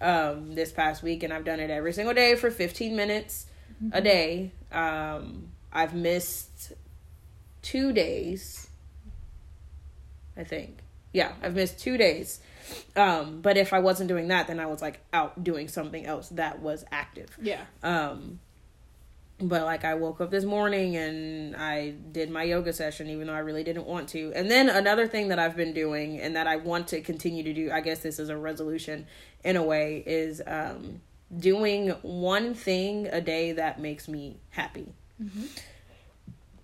um, 0.00 0.54
this 0.54 0.70
past 0.70 1.02
week, 1.02 1.24
and 1.24 1.32
I've 1.32 1.44
done 1.44 1.58
it 1.58 1.70
every 1.70 1.92
single 1.92 2.14
day 2.14 2.36
for 2.36 2.52
15 2.52 2.94
minutes 2.94 3.46
mm-hmm. 3.82 3.96
a 3.96 4.00
day. 4.00 4.52
Um, 4.70 5.48
I've 5.72 5.94
missed 5.94 6.72
two 7.62 7.92
days, 7.92 8.68
I 10.36 10.44
think. 10.44 10.83
Yeah, 11.14 11.32
I've 11.42 11.54
missed 11.54 11.78
two 11.78 11.96
days. 11.96 12.40
Um, 12.96 13.40
but 13.40 13.56
if 13.56 13.72
I 13.72 13.78
wasn't 13.78 14.08
doing 14.08 14.28
that, 14.28 14.48
then 14.48 14.60
I 14.60 14.66
was 14.66 14.82
like 14.82 15.00
out 15.12 15.42
doing 15.42 15.68
something 15.68 16.04
else 16.04 16.28
that 16.30 16.60
was 16.60 16.84
active. 16.90 17.30
Yeah. 17.40 17.62
Um, 17.82 18.40
but 19.40 19.62
like 19.62 19.84
I 19.84 19.94
woke 19.94 20.20
up 20.20 20.30
this 20.30 20.44
morning 20.44 20.96
and 20.96 21.54
I 21.56 21.90
did 21.90 22.30
my 22.30 22.42
yoga 22.42 22.72
session 22.72 23.08
even 23.10 23.28
though 23.28 23.32
I 23.32 23.40
really 23.40 23.62
didn't 23.64 23.86
want 23.86 24.08
to. 24.10 24.32
And 24.34 24.50
then 24.50 24.68
another 24.68 25.06
thing 25.06 25.28
that 25.28 25.38
I've 25.38 25.56
been 25.56 25.72
doing 25.72 26.20
and 26.20 26.34
that 26.36 26.46
I 26.46 26.56
want 26.56 26.88
to 26.88 27.00
continue 27.00 27.44
to 27.44 27.52
do, 27.52 27.70
I 27.70 27.80
guess 27.80 28.00
this 28.00 28.18
is 28.18 28.28
a 28.28 28.36
resolution 28.36 29.06
in 29.44 29.56
a 29.56 29.62
way, 29.62 30.02
is 30.04 30.42
um 30.46 31.00
doing 31.36 31.90
one 32.02 32.54
thing 32.54 33.06
a 33.08 33.20
day 33.20 33.52
that 33.52 33.80
makes 33.80 34.08
me 34.08 34.38
happy. 34.50 34.86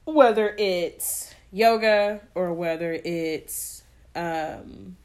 Whether 0.05 0.55
it's 0.59 1.35
yoga 1.53 2.21
or 2.35 2.53
whether 2.53 2.93
it's 2.93 3.80
um, 4.15 4.97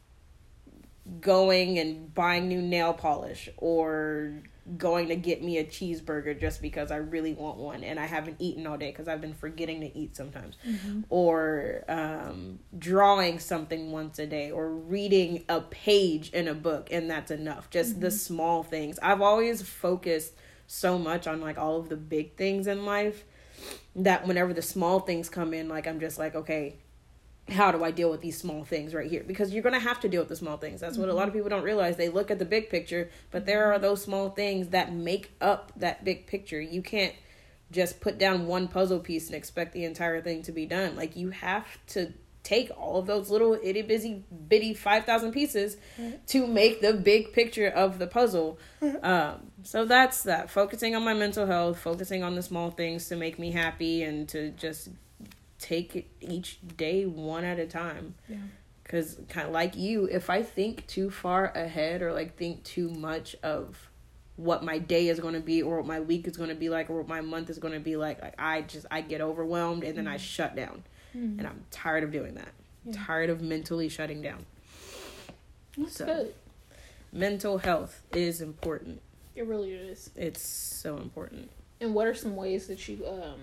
going 1.21 1.77
and 1.79 2.13
buying 2.13 2.47
new 2.47 2.61
nail 2.61 2.93
polish 2.93 3.49
or 3.57 4.41
going 4.77 5.09
to 5.09 5.15
get 5.15 5.43
me 5.43 5.59
a 5.59 5.63
cheeseburger 5.63 6.39
just 6.39 6.59
because 6.59 6.89
I 6.89 6.95
really 6.95 7.33
want 7.33 7.57
one 7.57 7.83
and 7.83 7.99
I 7.99 8.07
haven't 8.07 8.37
eaten 8.39 8.65
all 8.65 8.77
day 8.77 8.89
because 8.89 9.07
I've 9.07 9.21
been 9.21 9.35
forgetting 9.35 9.81
to 9.81 9.95
eat 9.95 10.15
sometimes. 10.15 10.55
Or 11.09 11.83
um, 11.87 12.59
drawing 12.75 13.37
something 13.37 13.91
once 13.91 14.17
a 14.17 14.25
day 14.25 14.49
or 14.49 14.69
reading 14.71 15.45
a 15.47 15.61
page 15.61 16.31
in 16.31 16.47
a 16.47 16.55
book 16.55 16.87
and 16.91 17.09
that's 17.09 17.29
enough. 17.29 17.69
Just 17.69 18.01
the 18.01 18.09
small 18.09 18.63
things. 18.63 18.97
I've 19.03 19.21
always 19.21 19.61
focused 19.61 20.33
so 20.65 20.97
much 20.97 21.27
on 21.27 21.41
like 21.41 21.59
all 21.59 21.77
of 21.77 21.89
the 21.89 21.97
big 21.97 22.35
things 22.35 22.65
in 22.65 22.85
life 22.85 23.23
that 23.95 24.25
whenever 24.25 24.51
the 24.51 24.63
small 24.63 24.99
things 24.99 25.29
come 25.29 25.53
in, 25.53 25.69
like 25.69 25.85
I'm 25.85 25.99
just 25.99 26.17
like, 26.17 26.33
okay, 26.33 26.77
how 27.49 27.71
do 27.71 27.83
I 27.83 27.91
deal 27.91 28.09
with 28.09 28.21
these 28.21 28.37
small 28.37 28.63
things 28.63 28.93
right 28.93 29.09
here? 29.09 29.23
Because 29.25 29.53
you're 29.53 29.63
gonna 29.63 29.79
have 29.79 29.99
to 30.01 30.09
deal 30.09 30.21
with 30.21 30.29
the 30.29 30.35
small 30.35 30.57
things. 30.57 30.81
That's 30.81 30.97
what 30.97 31.05
a 31.05 31.07
mm-hmm. 31.09 31.17
lot 31.17 31.27
of 31.27 31.33
people 31.33 31.49
don't 31.49 31.63
realize. 31.63 31.95
They 31.95 32.09
look 32.09 32.31
at 32.31 32.39
the 32.39 32.45
big 32.45 32.69
picture, 32.69 33.09
but 33.31 33.45
there 33.45 33.71
are 33.71 33.79
those 33.79 34.01
small 34.01 34.29
things 34.29 34.69
that 34.69 34.93
make 34.93 35.31
up 35.41 35.71
that 35.77 36.03
big 36.03 36.25
picture. 36.25 36.59
You 36.59 36.81
can't 36.81 37.13
just 37.71 37.99
put 37.99 38.17
down 38.17 38.47
one 38.47 38.67
puzzle 38.67 38.99
piece 38.99 39.27
and 39.27 39.35
expect 39.35 39.73
the 39.73 39.85
entire 39.85 40.21
thing 40.21 40.41
to 40.43 40.51
be 40.51 40.65
done. 40.65 40.95
Like 40.95 41.15
you 41.15 41.29
have 41.29 41.65
to 41.87 42.13
take 42.45 42.69
all 42.77 42.99
of 42.99 43.07
those 43.07 43.29
little 43.31 43.57
itty 43.61 43.81
bitty 43.81 44.23
bitty 44.47 44.73
five 44.73 45.03
thousand 45.03 45.31
pieces 45.31 45.77
mm-hmm. 45.99 46.15
to 46.27 46.47
make 46.47 46.79
the 46.79 46.93
big 46.93 47.33
picture 47.33 47.67
of 47.67 47.99
the 47.99 48.07
puzzle. 48.07 48.59
Mm-hmm. 48.81 49.05
Um, 49.05 49.51
so 49.63 49.85
that's 49.85 50.23
that. 50.23 50.49
Focusing 50.49 50.95
on 50.95 51.03
my 51.03 51.13
mental 51.13 51.45
health, 51.45 51.79
focusing 51.79 52.23
on 52.23 52.35
the 52.35 52.43
small 52.43 52.71
things 52.71 53.07
to 53.09 53.15
make 53.15 53.37
me 53.37 53.51
happy, 53.51 54.03
and 54.03 54.29
to 54.29 54.51
just 54.51 54.89
take 55.65 55.95
it 55.95 56.05
each 56.21 56.59
day 56.77 57.05
one 57.05 57.43
at 57.43 57.57
a 57.59 57.65
time. 57.65 58.15
Yeah. 58.29 58.37
Because 58.83 59.17
kind 59.29 59.47
of 59.47 59.53
like 59.53 59.75
you, 59.75 60.05
if 60.05 60.29
I 60.29 60.43
think 60.43 60.85
too 60.85 61.09
far 61.09 61.45
ahead 61.55 62.01
or 62.03 62.13
like 62.13 62.37
think 62.37 62.63
too 62.63 62.89
much 62.89 63.35
of 63.41 63.89
what 64.35 64.63
my 64.63 64.77
day 64.77 65.07
is 65.07 65.19
going 65.19 65.33
to 65.33 65.39
be 65.39 65.63
or 65.63 65.77
what 65.77 65.87
my 65.87 65.99
week 65.99 66.27
is 66.27 66.37
going 66.37 66.49
to 66.49 66.55
be 66.55 66.69
like 66.69 66.89
or 66.89 66.97
what 66.97 67.07
my 67.07 67.21
month 67.21 67.49
is 67.49 67.57
going 67.57 67.73
to 67.73 67.79
be 67.79 67.95
like, 67.95 68.21
like 68.21 68.35
I 68.37 68.61
just 68.61 68.85
I 68.91 69.01
get 69.01 69.21
overwhelmed 69.21 69.83
and 69.83 69.97
then 69.97 70.07
I 70.07 70.17
shut 70.17 70.55
down. 70.55 70.83
And 71.13 71.47
I'm 71.47 71.63
tired 71.71 72.03
of 72.03 72.11
doing 72.11 72.35
that. 72.35 72.49
Yeah. 72.83 72.93
Tired 73.05 73.29
of 73.29 73.41
mentally 73.41 73.87
shutting 73.87 74.21
down. 74.21 74.45
That's 75.77 75.95
So- 75.97 76.05
good. 76.05 76.33
Mental 77.13 77.57
health 77.59 78.01
is 78.13 78.41
important. 78.41 79.01
It 79.35 79.47
really 79.47 79.71
is. 79.71 80.09
It's 80.17 80.41
so 80.45 80.97
important. 80.97 81.49
And 81.79 81.93
what 81.95 82.07
are 82.07 82.13
some 82.13 82.35
ways 82.35 82.67
that 82.67 82.87
you 82.89 83.05
um 83.07 83.39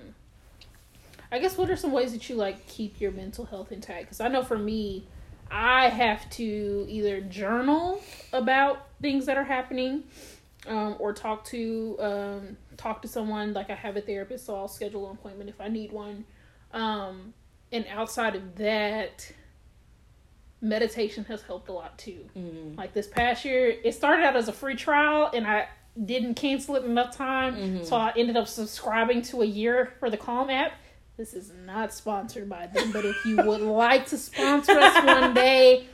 I 1.32 1.38
guess 1.38 1.56
what 1.58 1.70
are 1.70 1.76
some 1.76 1.90
ways 1.92 2.12
that 2.12 2.28
you 2.28 2.36
like 2.36 2.66
keep 2.66 3.00
your 3.00 3.10
mental 3.10 3.44
health 3.46 3.72
intact? 3.72 4.08
Cuz 4.08 4.20
I 4.20 4.28
know 4.28 4.42
for 4.44 4.58
me 4.58 5.06
I 5.50 5.88
have 5.88 6.28
to 6.30 6.86
either 6.88 7.20
journal 7.22 8.00
about 8.32 8.86
things 9.00 9.26
that 9.26 9.36
are 9.36 9.44
happening 9.44 10.04
um 10.68 10.94
or 11.00 11.12
talk 11.12 11.44
to 11.46 11.96
um 12.00 12.56
talk 12.76 13.02
to 13.02 13.08
someone 13.08 13.52
like 13.52 13.70
I 13.70 13.74
have 13.74 13.96
a 13.96 14.00
therapist 14.00 14.46
so 14.46 14.54
I'll 14.54 14.68
schedule 14.68 15.06
an 15.10 15.12
appointment 15.16 15.48
if 15.50 15.60
I 15.60 15.68
need 15.68 15.90
one. 15.92 16.24
Um 16.72 17.34
and 17.72 17.86
outside 17.88 18.36
of 18.36 18.56
that 18.56 19.32
meditation 20.60 21.24
has 21.24 21.42
helped 21.42 21.68
a 21.68 21.72
lot 21.72 21.98
too. 21.98 22.24
Mm-hmm. 22.36 22.76
Like 22.78 22.92
this 22.92 23.08
past 23.08 23.44
year, 23.44 23.74
it 23.82 23.92
started 23.94 24.24
out 24.24 24.36
as 24.36 24.48
a 24.48 24.52
free 24.52 24.76
trial, 24.76 25.30
and 25.34 25.46
I 25.46 25.68
didn't 26.04 26.34
cancel 26.34 26.76
it 26.76 26.84
enough 26.84 27.16
time, 27.16 27.54
Mm-hmm. 27.56 27.84
so 27.84 27.96
I 27.96 28.12
ended 28.16 28.36
up 28.36 28.46
subscribing 28.48 29.22
to 29.22 29.42
a 29.42 29.44
year 29.46 29.92
for 29.98 30.08
the 30.10 30.16
Calm 30.16 30.50
app. 30.50 30.72
This 31.22 31.34
is 31.34 31.52
not 31.64 31.94
sponsored 31.94 32.48
by 32.48 32.66
them, 32.66 32.90
but 32.90 33.04
if 33.04 33.24
you 33.24 33.36
would 33.36 33.60
like 33.60 34.06
to 34.06 34.18
sponsor 34.18 34.72
us 34.72 35.04
one 35.06 35.32
day, 35.34 35.86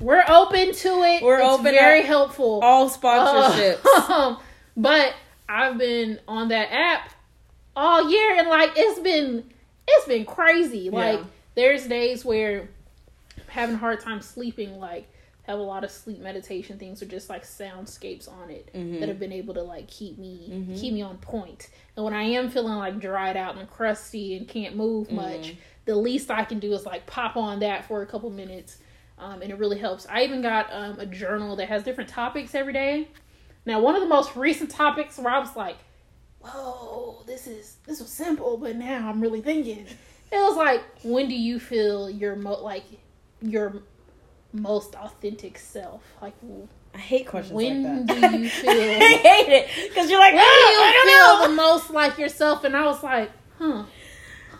we're 0.00 0.24
open 0.26 0.74
to 0.74 0.88
it. 1.04 1.22
We're 1.22 1.38
it's 1.38 1.46
open 1.48 1.66
very 1.66 2.02
helpful. 2.02 2.58
All 2.64 2.90
sponsorships. 2.90 3.84
Um, 4.10 4.38
but 4.76 5.14
I've 5.48 5.78
been 5.78 6.18
on 6.26 6.48
that 6.48 6.72
app 6.72 7.10
all 7.76 8.10
year, 8.10 8.36
and 8.40 8.48
like 8.48 8.72
it's 8.74 8.98
been 8.98 9.44
it's 9.86 10.08
been 10.08 10.24
crazy. 10.24 10.90
Like 10.90 11.20
Yeah. 11.20 11.24
there's 11.54 11.86
days 11.86 12.24
where 12.24 12.62
I'm 13.38 13.44
having 13.46 13.76
a 13.76 13.78
hard 13.78 14.00
time 14.00 14.20
sleeping. 14.20 14.80
Like 14.80 15.08
have 15.44 15.58
a 15.58 15.62
lot 15.62 15.82
of 15.84 15.90
sleep 15.90 16.20
meditation 16.20 16.78
things 16.78 17.02
or 17.02 17.06
just 17.06 17.28
like 17.28 17.44
soundscapes 17.44 18.30
on 18.30 18.50
it 18.50 18.70
Mm-hmm. 18.74 19.00
that 19.00 19.08
have 19.08 19.18
been 19.18 19.32
able 19.32 19.54
to 19.54 19.62
like 19.62 19.88
keep 19.88 20.18
me 20.18 20.74
keep 20.76 20.94
me 20.94 21.02
on 21.02 21.18
point. 21.18 21.68
And 21.96 22.04
when 22.04 22.14
I 22.14 22.22
am 22.22 22.48
feeling 22.50 22.74
like 22.74 23.00
dried 23.00 23.36
out 23.36 23.56
and 23.56 23.68
crusty 23.68 24.36
and 24.36 24.46
can't 24.48 24.76
move 24.76 25.06
Mm-hmm. 25.08 25.16
much, 25.16 25.54
the 25.84 25.96
least 25.96 26.30
I 26.30 26.44
can 26.44 26.58
do 26.60 26.72
is 26.72 26.86
like 26.86 27.06
pop 27.06 27.36
on 27.36 27.60
that 27.60 27.84
for 27.86 28.02
a 28.02 28.06
couple 28.06 28.30
minutes. 28.30 28.78
Um, 29.18 29.42
and 29.42 29.50
it 29.52 29.58
really 29.58 29.78
helps. 29.78 30.06
I 30.10 30.22
even 30.22 30.42
got 30.42 30.68
um, 30.72 30.98
a 30.98 31.06
journal 31.06 31.54
that 31.56 31.68
has 31.68 31.82
different 31.84 32.10
topics 32.10 32.54
every 32.54 32.72
day. 32.72 33.08
Now, 33.66 33.80
one 33.80 33.94
of 33.94 34.00
the 34.02 34.08
most 34.08 34.34
recent 34.34 34.70
topics 34.70 35.16
where 35.18 35.32
I 35.32 35.38
was 35.38 35.54
like, 35.54 35.76
"Whoa, 36.40 37.22
this 37.26 37.46
is 37.46 37.76
this 37.86 38.00
was 38.00 38.10
simple," 38.10 38.56
but 38.56 38.76
now 38.76 39.08
I'm 39.08 39.20
really 39.20 39.40
thinking. 39.40 39.86
It 40.32 40.36
was 40.36 40.56
like, 40.56 40.82
when 41.04 41.28
do 41.28 41.34
you 41.34 41.60
feel 41.60 42.08
your 42.10 42.34
mo 42.36 42.62
like 42.62 42.84
your 43.42 43.82
most 44.52 44.94
authentic 44.94 45.58
self? 45.58 46.02
Like, 46.20 46.34
I 46.94 46.98
hate 46.98 47.26
questions 47.26 47.54
when 47.56 48.06
like 48.06 48.20
that. 48.20 48.30
do 48.32 48.38
you 48.42 48.48
feel? 48.48 48.70
I 48.70 48.74
hate 49.22 49.48
it 49.52 49.68
because 49.88 50.10
you're 50.10 50.18
like, 50.20 50.34
when 50.34 50.42
do 50.42 50.48
"Ah, 50.48 50.66
I 50.68 50.86
you 50.86 50.92
don't 50.92 51.06
feel 51.06 51.38
know." 51.38 51.48
the 51.48 51.54
most 51.54 51.90
like 51.90 52.18
yourself? 52.18 52.64
And 52.64 52.76
I 52.76 52.84
was 52.84 53.02
like, 53.02 53.30
huh, 53.58 53.84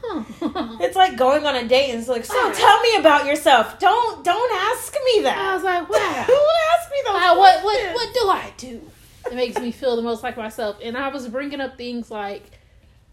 huh. 0.03 0.77
It's 0.81 0.97
like 0.97 1.17
going 1.17 1.45
on 1.47 1.55
a 1.57 1.67
date 1.69 1.91
and 1.91 2.01
it's 2.01 2.09
like, 2.09 2.25
so 2.25 2.53
tell 2.53 2.81
me 2.81 2.97
about 2.97 3.27
yourself. 3.27 3.79
Don't 3.79 4.25
don't 4.25 4.53
ask 4.73 4.93
me 5.05 5.23
that. 5.23 5.39
I 5.39 5.55
was 5.55 5.63
like, 5.65 5.89
wow. 5.89 6.25
Don't 6.27 6.57
ask 6.79 6.91
me 6.91 6.97
those. 7.07 7.15
What 7.15 7.65
what 7.65 7.95
what 7.95 8.15
do 8.15 8.21
I 8.29 8.53
do? 8.57 8.91
It 9.27 9.35
makes 9.37 9.59
me 9.61 9.71
feel 9.71 9.95
the 9.97 10.03
most 10.03 10.23
like 10.23 10.37
myself. 10.37 10.79
And 10.83 10.97
I 10.97 11.09
was 11.09 11.29
bringing 11.29 11.61
up 11.61 11.77
things 11.77 12.11
like 12.11 12.51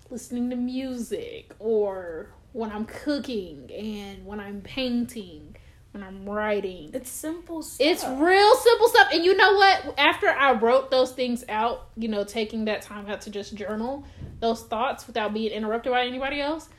listening 0.09 0.49
to 0.49 0.55
music 0.55 1.53
or 1.59 2.29
when 2.53 2.71
I'm 2.71 2.85
cooking 2.85 3.69
and 3.71 4.25
when 4.25 4.39
I'm 4.39 4.61
painting, 4.61 5.55
when 5.91 6.03
I'm 6.03 6.27
writing. 6.29 6.91
It's 6.93 7.09
simple 7.09 7.61
stuff. 7.61 7.85
It's 7.85 8.05
real 8.05 8.55
simple 8.55 8.87
stuff. 8.89 9.09
And 9.13 9.25
you 9.25 9.35
know 9.35 9.53
what? 9.53 9.95
After 9.97 10.27
I 10.29 10.53
wrote 10.53 10.91
those 10.91 11.11
things 11.11 11.43
out, 11.49 11.87
you 11.97 12.07
know, 12.07 12.23
taking 12.23 12.65
that 12.65 12.81
time 12.81 13.07
out 13.09 13.21
to 13.21 13.31
just 13.31 13.55
journal 13.55 14.05
those 14.39 14.63
thoughts 14.63 15.07
without 15.07 15.33
being 15.33 15.51
interrupted 15.51 15.91
by 15.91 16.05
anybody 16.05 16.41
else, 16.41 16.69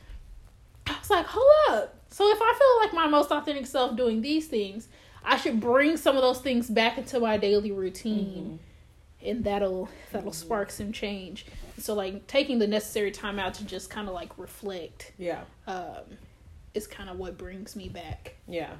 I 0.87 0.97
was 0.97 1.09
like, 1.09 1.25
hold 1.25 1.51
up. 1.69 1.95
So 2.09 2.29
if 2.29 2.39
I 2.41 2.53
feel 2.57 2.85
like 2.85 2.93
my 2.93 3.09
most 3.09 3.31
authentic 3.31 3.65
self 3.65 3.95
doing 3.95 4.21
these 4.21 4.47
things, 4.47 4.87
I 5.23 5.37
should 5.37 5.59
bring 5.59 5.97
some 5.97 6.15
of 6.15 6.21
those 6.21 6.39
things 6.39 6.69
back 6.69 6.97
into 6.97 7.19
my 7.19 7.37
daily 7.37 7.71
routine. 7.71 8.59
And 9.23 9.43
that'll 9.43 9.87
that'll 10.11 10.33
spark 10.33 10.71
some 10.71 10.91
change. 10.91 11.45
So 11.77 11.93
like 11.93 12.25
taking 12.27 12.59
the 12.59 12.67
necessary 12.67 13.11
time 13.11 13.37
out 13.37 13.53
to 13.55 13.65
just 13.65 13.89
kind 13.89 14.07
of 14.07 14.15
like 14.15 14.37
reflect 14.37 15.11
yeah, 15.17 15.41
um, 15.67 16.17
is 16.73 16.87
kind 16.87 17.07
of 17.09 17.17
what 17.17 17.37
brings 17.37 17.75
me 17.75 17.87
back 17.87 18.35
yeah. 18.47 18.71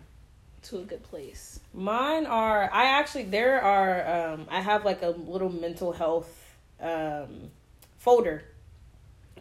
To 0.65 0.77
a 0.79 0.83
good 0.83 1.01
place. 1.03 1.59
Mine 1.73 2.25
are. 2.27 2.69
I 2.71 2.85
actually 2.99 3.23
there 3.23 3.61
are. 3.61 4.33
Um, 4.33 4.47
I 4.49 4.61
have 4.61 4.85
like 4.85 5.01
a 5.01 5.09
little 5.09 5.49
mental 5.51 5.91
health 5.91 6.29
um, 6.79 7.49
folder 7.97 8.43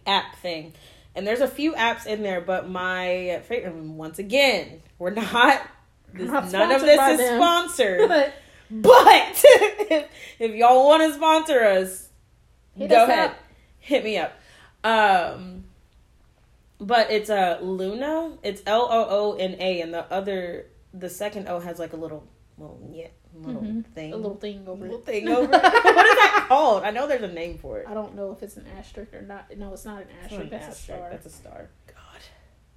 app 0.06 0.36
thing, 0.36 0.72
and 1.14 1.26
there's 1.26 1.40
a 1.42 1.48
few 1.48 1.72
apps 1.74 2.06
in 2.06 2.22
there. 2.22 2.40
But 2.40 2.68
my 2.70 3.42
favorite, 3.46 3.74
once 3.74 4.18
again, 4.18 4.80
we're 4.98 5.10
not. 5.10 5.60
This, 6.12 6.28
none 6.28 6.72
of 6.72 6.80
this 6.80 7.00
is 7.10 7.18
them. 7.18 7.38
sponsored. 7.38 8.08
But 8.08 8.32
But 8.70 9.40
if, 9.44 10.08
if 10.38 10.54
y'all 10.54 10.86
want 10.86 11.02
to 11.02 11.14
sponsor 11.16 11.60
us, 11.64 12.08
Hit 12.76 12.88
go 12.90 13.02
us 13.02 13.08
ahead, 13.08 13.30
up. 13.30 13.36
hit 13.80 14.04
me 14.04 14.16
up. 14.18 14.32
Um, 14.84 15.64
but 16.80 17.10
it's 17.10 17.28
a 17.30 17.58
uh, 17.58 17.60
Loóna. 17.62 18.38
It's 18.42 18.62
L 18.66 18.88
O 18.90 19.06
O 19.10 19.36
N 19.36 19.56
A, 19.58 19.80
and 19.82 19.92
the 19.92 20.10
other, 20.12 20.66
the 20.94 21.08
second 21.08 21.48
O 21.48 21.60
has 21.60 21.78
like 21.78 21.92
a 21.92 21.96
little, 21.96 22.26
little 22.58 22.80
yeah, 22.92 23.08
little 23.34 23.62
Mhm. 23.62 23.86
thing, 23.86 24.12
a 24.12 24.16
little 24.16 24.36
thing 24.36 24.64
over 24.66 24.82
little 24.82 24.98
it. 24.98 25.04
thing 25.06 25.28
over. 25.36 25.46
what 25.46 25.64
is 26.06 26.14
that 26.16 26.44
called? 26.48 26.82
I 26.84 26.90
know 26.90 27.06
there's 27.06 27.22
a 27.22 27.28
name 27.32 27.58
for 27.58 27.78
it. 27.80 27.86
I 27.88 27.94
don't 27.94 28.14
know 28.16 28.32
if 28.32 28.42
it's 28.42 28.56
an 28.56 28.66
asterisk 28.78 29.14
or 29.14 29.22
not. 29.22 29.56
No, 29.56 29.72
it's 29.72 29.84
not 29.84 30.02
an 30.02 30.08
It's 30.24 30.32
not 30.32 30.40
asterisk. 30.40 30.42
an 30.42 30.50
That's 30.50 30.66
asterisk, 30.66 30.80
a 30.90 30.92
star. 30.98 31.10
That's 31.10 31.26
a 31.26 31.30
star. 31.30 31.68
God. 31.86 31.96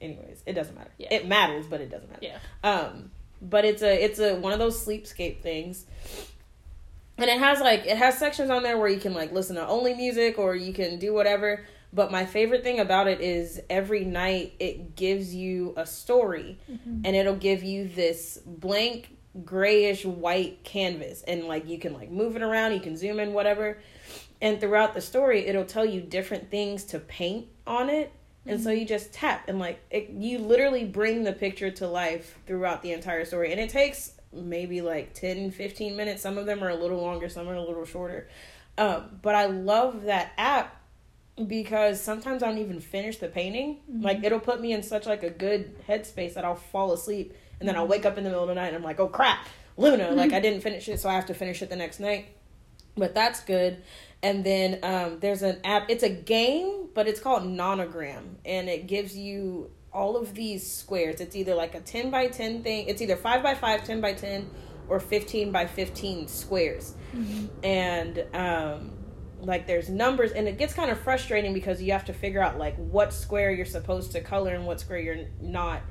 Anyways, 0.02 0.44
it 0.46 0.54
doesn't 0.54 0.76
matter. 0.76 0.92
Yeah. 0.98 1.08
It 1.14 1.28
matters, 1.28 1.66
but 1.68 1.82
it 1.82 1.90
doesn't 1.90 2.10
matter. 2.10 2.26
yeah. 2.26 2.38
Um, 2.64 3.12
but 3.42 3.66
it's 3.66 3.82
a 3.82 4.04
it's 4.04 4.20
a 4.20 4.36
one 4.36 4.54
of 4.54 4.60
those 4.60 4.86
sleepscape 4.86 5.42
things. 5.42 5.86
And 7.18 7.30
it 7.30 7.40
has 7.40 7.60
like 7.60 7.86
it 7.86 7.98
has 7.98 8.18
sections 8.18 8.50
on 8.50 8.64
there 8.64 8.78
where 8.78 8.88
you 8.90 9.00
can 9.00 9.14
like 9.14 9.32
listen 9.32 9.56
to 9.58 9.68
only 9.68 9.94
music 9.94 10.40
or 10.40 10.56
you 10.56 10.74
can 10.74 10.98
do 11.00 11.14
whatever. 11.14 11.64
But 11.94 12.12
my 12.12 12.26
favorite 12.26 12.64
thing 12.64 12.80
about 12.80 13.08
it 13.08 13.22
is 13.22 13.62
every 13.70 14.04
night 14.04 14.54
it 14.60 14.96
gives 14.96 15.34
you 15.34 15.74
a 15.78 15.86
story 15.86 16.58
and 17.06 17.16
it'll 17.16 17.36
give 17.36 17.64
you 17.64 17.88
this 17.88 18.40
blank 18.46 19.16
grayish 19.46 20.06
white 20.06 20.64
canvas 20.64 21.24
and 21.24 21.46
like 21.46 21.68
you 21.68 21.80
can 21.80 21.94
like 21.94 22.12
move 22.12 22.36
it 22.36 22.42
around, 22.42 22.74
you 22.74 22.80
can 22.80 22.98
zoom 22.98 23.20
in 23.20 23.34
whatever. 23.34 23.78
And 24.42 24.60
throughout 24.60 24.94
the 24.94 25.02
story, 25.02 25.46
it'll 25.46 25.66
tell 25.66 25.86
you 25.86 26.02
different 26.02 26.50
things 26.50 26.84
to 26.86 27.00
paint 27.00 27.48
on 27.66 27.90
it. 27.90 28.12
And 28.46 28.60
so 28.62 28.72
you 28.72 28.86
just 28.86 29.14
tap 29.14 29.48
and 29.48 29.58
like 29.58 29.80
it, 29.90 30.10
you 30.10 30.40
literally 30.40 30.84
bring 30.84 31.24
the 31.24 31.32
picture 31.32 31.72
to 31.72 31.88
life 31.88 32.38
throughout 32.46 32.82
the 32.82 32.92
entire 32.92 33.24
story. 33.24 33.52
And 33.52 33.62
it 33.62 33.70
takes 33.70 34.14
maybe 34.34 34.82
like 34.82 35.14
10, 35.14 35.52
15 35.52 35.96
minutes. 35.96 36.22
Some 36.22 36.38
of 36.38 36.46
them 36.46 36.64
are 36.64 36.70
a 36.70 36.76
little 36.76 37.02
longer, 37.02 37.30
some 37.30 37.48
are 37.48 37.56
a 37.56 37.64
little 37.64 37.86
shorter. 37.86 38.28
Um, 38.78 39.20
but 39.22 39.36
I 39.36 39.46
love 39.46 40.04
that 40.04 40.34
app 40.38 40.83
because 41.48 42.00
sometimes 42.00 42.44
I 42.44 42.50
don't 42.50 42.60
even 42.60 42.80
finish 42.80 43.18
the 43.18 43.28
painting. 43.28 43.80
Like 44.02 44.24
it'll 44.24 44.40
put 44.40 44.62
me 44.62 44.74
in 44.74 44.84
such 44.84 45.06
like 45.06 45.24
a 45.24 45.30
good 45.30 45.84
headspace 45.88 46.36
that 46.36 46.46
I'll 46.46 46.56
fall 46.56 46.94
asleep 46.94 47.34
and 47.60 47.68
then 47.68 47.76
I'll 47.76 47.88
wake 47.88 48.06
up 48.06 48.18
in 48.18 48.24
the 48.24 48.30
middle 48.30 48.44
of 48.44 48.50
the 48.50 48.56
night 48.56 48.68
and 48.68 48.76
I'm 48.76 48.84
like, 48.84 49.00
oh 49.00 49.08
crap, 49.08 49.48
Loóna, 49.78 50.16
like 50.16 50.34
I 50.34 50.40
didn't 50.40 50.62
finish 50.62 50.88
it, 50.90 51.00
so 51.00 51.10
I 51.10 51.14
have 51.14 51.26
to 51.28 51.34
finish 51.34 51.62
it 51.62 51.70
the 51.70 51.76
next 51.76 52.00
night. 52.00 52.28
But 52.96 53.16
that's 53.16 53.42
good. 53.44 53.82
And 54.22 54.44
then 54.44 54.80
um, 54.84 55.20
there's 55.20 55.42
an 55.42 55.60
app. 55.64 55.90
It's 55.90 56.04
a 56.04 56.10
game, 56.10 56.90
but 56.94 57.08
it's 57.08 57.20
called 57.20 57.44
Nonogram, 57.44 58.36
and 58.46 58.70
it 58.70 58.86
gives 58.88 59.18
you 59.18 59.72
all 59.92 60.16
of 60.16 60.34
these 60.36 60.70
squares. 60.70 61.20
It's 61.20 61.36
either 61.36 61.56
like 61.56 61.74
a 61.74 61.80
ten 61.82 62.12
by 62.12 62.28
ten 62.28 62.62
thing. 62.64 62.88
It's 62.88 63.02
either 63.02 63.16
five 63.16 63.42
by 63.42 63.56
five, 63.56 63.84
10 63.84 64.00
by 64.00 64.14
ten, 64.14 64.50
or 64.88 65.00
fifteen 65.00 65.52
by 65.52 65.66
fifteen 65.66 66.28
squares. 66.28 66.94
And 67.64 68.24
um, 68.34 68.92
like 69.46 69.68
there's 69.68 69.90
numbers, 69.90 70.32
and 70.32 70.48
it 70.48 70.58
gets 70.58 70.74
kind 70.74 70.90
of 70.90 71.00
frustrating 71.00 71.54
because 71.54 71.82
you 71.82 71.92
have 71.92 72.06
to 72.06 72.14
figure 72.14 72.42
out 72.42 72.58
like 72.58 72.76
what 72.78 73.14
square 73.14 73.52
you're 73.52 73.66
supposed 73.66 74.12
to 74.14 74.22
color 74.22 74.54
and 74.54 74.66
what 74.66 74.80
square 74.80 75.00
you're 75.00 75.26
not. 75.42 75.82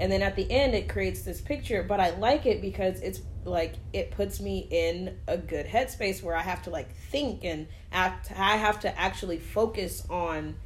And 0.00 0.12
then 0.12 0.22
at 0.22 0.36
the 0.36 0.48
end, 0.50 0.74
it 0.74 0.88
creates 0.88 1.22
this 1.22 1.40
picture. 1.40 1.82
But 1.82 2.00
I 2.00 2.10
like 2.10 2.46
it 2.46 2.60
because 2.60 3.00
it's 3.00 3.20
like 3.44 3.74
it 3.92 4.10
puts 4.10 4.40
me 4.40 4.68
in 4.70 5.16
a 5.26 5.36
good 5.36 5.66
headspace 5.66 6.22
where 6.22 6.36
I 6.36 6.42
have 6.42 6.62
to 6.64 6.70
like 6.70 6.94
think 6.94 7.44
and 7.44 7.66
act. 7.90 8.30
I 8.36 8.56
have 8.56 8.80
to 8.80 8.98
actually 8.98 9.38
focus 9.38 10.06
on 10.08 10.56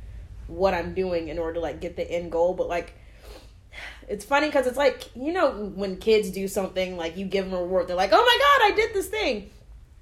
what 0.48 0.74
I'm 0.74 0.94
doing 0.94 1.28
in 1.28 1.38
order 1.38 1.54
to 1.54 1.60
like 1.60 1.80
get 1.80 1.96
the 1.96 2.10
end 2.10 2.32
goal. 2.32 2.54
But 2.54 2.68
like, 2.68 2.94
it's 4.08 4.24
funny 4.24 4.48
because 4.48 4.66
it's 4.66 4.76
like 4.76 5.10
you 5.14 5.32
know 5.32 5.72
when 5.74 5.96
kids 5.96 6.30
do 6.30 6.46
something 6.48 6.96
like 6.96 7.16
you 7.16 7.24
give 7.24 7.46
them 7.46 7.54
a 7.54 7.62
reward, 7.62 7.88
they're 7.88 7.96
like, 7.96 8.12
"Oh 8.12 8.16
my 8.16 8.38
god, 8.38 8.72
I 8.72 8.76
did 8.76 8.94
this 8.94 9.08
thing." 9.08 9.50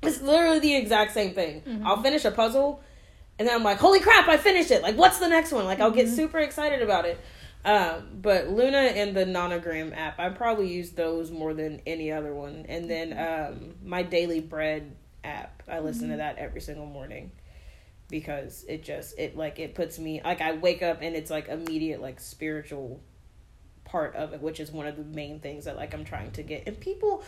It's 0.02 0.22
literally 0.22 0.60
the 0.60 0.74
exact 0.76 1.12
same 1.12 1.34
thing. 1.34 1.82
I'll 1.84 2.02
finish 2.02 2.24
a 2.24 2.30
puzzle, 2.30 2.82
and 3.38 3.46
then 3.46 3.54
I'm 3.54 3.64
like, 3.64 3.78
"Holy 3.78 4.00
crap, 4.00 4.28
I 4.28 4.36
finished 4.36 4.70
it!" 4.70 4.82
Like, 4.82 4.96
what's 4.96 5.18
the 5.18 5.28
next 5.28 5.52
one? 5.52 5.64
Like, 5.64 5.80
I'll 5.80 5.90
get 5.90 6.08
super 6.08 6.38
excited 6.38 6.82
about 6.82 7.04
it. 7.04 7.18
Um, 7.64 8.20
but 8.22 8.46
Loóna 8.46 8.96
and 8.96 9.14
the 9.14 9.26
Nonogram 9.26 9.94
app, 9.94 10.18
I 10.18 10.30
probably 10.30 10.72
use 10.72 10.92
those 10.92 11.30
more 11.30 11.52
than 11.52 11.82
any 11.86 12.10
other 12.10 12.34
one. 12.34 12.64
And 12.68 12.88
then 12.88 13.12
um, 13.18 13.74
my 13.84 14.02
Daily 14.02 14.40
Bread 14.40 14.96
app, 15.24 15.62
I 15.68 15.80
listen 15.80 16.08
to 16.08 16.16
that 16.16 16.38
every 16.38 16.62
single 16.62 16.86
morning 16.86 17.32
because 18.08 18.64
it 18.68 18.82
just 18.82 19.18
it 19.18 19.36
like 19.36 19.58
it 19.58 19.74
puts 19.74 19.98
me 19.98 20.20
like 20.24 20.40
I 20.40 20.52
wake 20.52 20.82
up 20.82 20.98
and 21.00 21.14
it's 21.14 21.30
like 21.30 21.48
immediate 21.48 22.00
like 22.00 22.18
spiritual 22.18 23.00
part 23.84 24.14
of 24.16 24.32
it, 24.32 24.40
which 24.40 24.60
is 24.60 24.72
one 24.72 24.86
of 24.86 24.96
the 24.96 25.04
main 25.04 25.40
things 25.40 25.66
that 25.66 25.76
like 25.76 25.92
I'm 25.94 26.04
trying 26.04 26.30
to 26.32 26.42
get. 26.42 26.64
And 26.66 26.78
people 26.80 27.22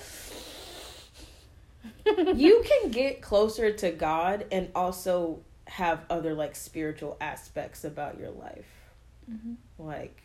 you 2.34 2.64
can 2.66 2.90
get 2.90 3.22
closer 3.22 3.72
to 3.72 3.90
God 3.90 4.46
and 4.50 4.70
also 4.74 5.40
have 5.66 6.04
other 6.10 6.34
like 6.34 6.54
spiritual 6.54 7.16
aspects 7.20 7.84
about 7.84 8.18
your 8.18 8.30
life. 8.30 8.90
Mm-hmm. 9.30 9.54
Like 9.78 10.22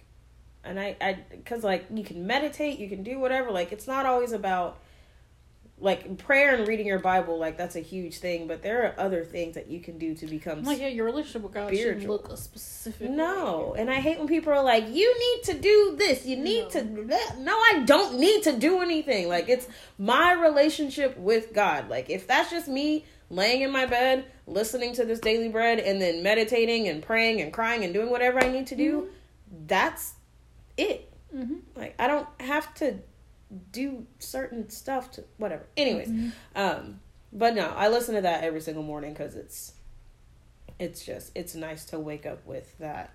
and 0.63 0.79
I 0.79 0.95
I 0.99 1.19
cuz 1.45 1.63
like 1.63 1.85
you 1.93 2.03
can 2.03 2.27
meditate, 2.27 2.79
you 2.79 2.89
can 2.89 3.03
do 3.03 3.19
whatever. 3.19 3.51
Like 3.51 3.71
it's 3.71 3.87
not 3.87 4.05
always 4.05 4.31
about 4.31 4.79
like 5.79 6.17
prayer 6.17 6.55
and 6.55 6.67
reading 6.67 6.88
your 6.88 6.98
Bible, 6.98 7.38
like 7.38 7.55
that's 7.55 7.75
a 7.75 7.79
huge 7.81 8.17
thing, 8.17 8.48
but 8.48 8.63
there 8.63 8.84
are 8.88 8.96
other 9.00 9.24
things 9.24 9.53
that 9.55 9.67
you 9.67 9.79
can 9.79 10.00
do 10.00 10.15
to 10.15 10.25
become 10.25 10.63
like, 10.63 10.79
yeah, 10.79 10.88
your 10.88 11.05
relationship 11.05 11.43
with 11.43 11.53
God 11.53 11.75
should 11.75 12.03
look 12.03 12.29
a 12.29 12.38
specific. 12.38 13.12
no, 13.12 13.74
way. 13.75 13.81
and 13.81 13.89
I 13.91 13.96
hate 13.96 14.17
when 14.17 14.27
people 14.27 14.51
are 14.51 14.63
like, 14.63 14.86
"You 14.89 15.19
need 15.19 15.44
to 15.53 15.59
do 15.59 15.96
this. 15.96 16.25
You 16.25 16.35
need 16.37 16.63
No. 16.63 16.70
to 16.70 16.83
do 16.83 17.05
that." 17.05 17.35
No, 17.40 17.53
I 17.55 17.83
don't 17.85 18.18
need 18.20 18.42
to 18.44 18.53
do 18.57 18.81
anything. 18.81 19.29
Like 19.29 19.50
it's 19.50 19.68
my 20.00 20.31
relationship 20.33 21.16
with 21.18 21.53
God. 21.53 21.90
Like 21.90 22.09
if 22.09 22.25
that's 22.25 22.50
just 22.50 22.68
me 22.68 23.05
laying 23.29 23.61
in 23.61 23.70
my 23.70 23.85
bed, 23.85 24.25
listening 24.48 24.94
to 24.96 25.05
this 25.05 25.20
daily 25.20 25.50
bread, 25.50 25.79
and 25.79 26.01
then 26.01 26.24
meditating 26.24 26.87
and 26.87 27.03
praying 27.03 27.40
and 27.42 27.53
crying 27.53 27.83
and 27.83 27.94
doing 27.94 28.09
whatever 28.09 28.44
I 28.44 28.50
need 28.50 28.66
to 28.68 28.75
do, 28.75 29.09
that's 29.68 30.13
it. 30.75 31.13
Mhm. 31.35 31.59
Like 31.75 31.94
I 32.00 32.07
don't 32.07 32.27
have 32.42 32.74
to 32.75 32.96
do 33.72 34.05
certain 34.20 34.70
stuff 34.70 35.12
to 35.12 35.24
whatever. 35.38 35.66
Anyways, 35.77 36.10
um, 36.55 37.00
but 37.31 37.55
no, 37.55 37.68
I 37.75 37.88
listen 37.90 38.16
to 38.16 38.22
that 38.22 38.44
every 38.44 38.62
single 38.62 38.83
morning 38.83 39.14
because 39.14 39.36
it's 39.36 39.74
it's 40.79 41.03
just 41.05 41.31
it's 41.36 41.55
nice 41.55 41.86
to 41.86 42.00
wake 42.00 42.25
up 42.25 42.46
with 42.46 42.77
that 42.77 43.14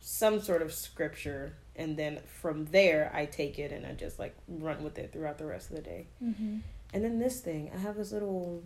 some 0.00 0.40
sort 0.40 0.62
of 0.62 0.72
scripture 0.72 1.54
and 1.74 1.96
then 1.96 2.20
from 2.26 2.66
there 2.66 3.10
I 3.14 3.26
take 3.26 3.58
it 3.58 3.72
and 3.72 3.86
I 3.86 3.92
just 3.92 4.18
like 4.18 4.34
run 4.48 4.84
with 4.84 4.98
it 4.98 5.12
throughout 5.12 5.38
the 5.38 5.46
rest 5.46 5.70
of 5.70 5.76
the 5.76 5.82
day. 5.82 6.06
Mhm. 6.22 6.60
And 6.94 7.04
then 7.04 7.18
this 7.18 7.40
thing, 7.40 7.70
I 7.74 7.78
have 7.78 7.96
this 7.96 8.12
little 8.12 8.62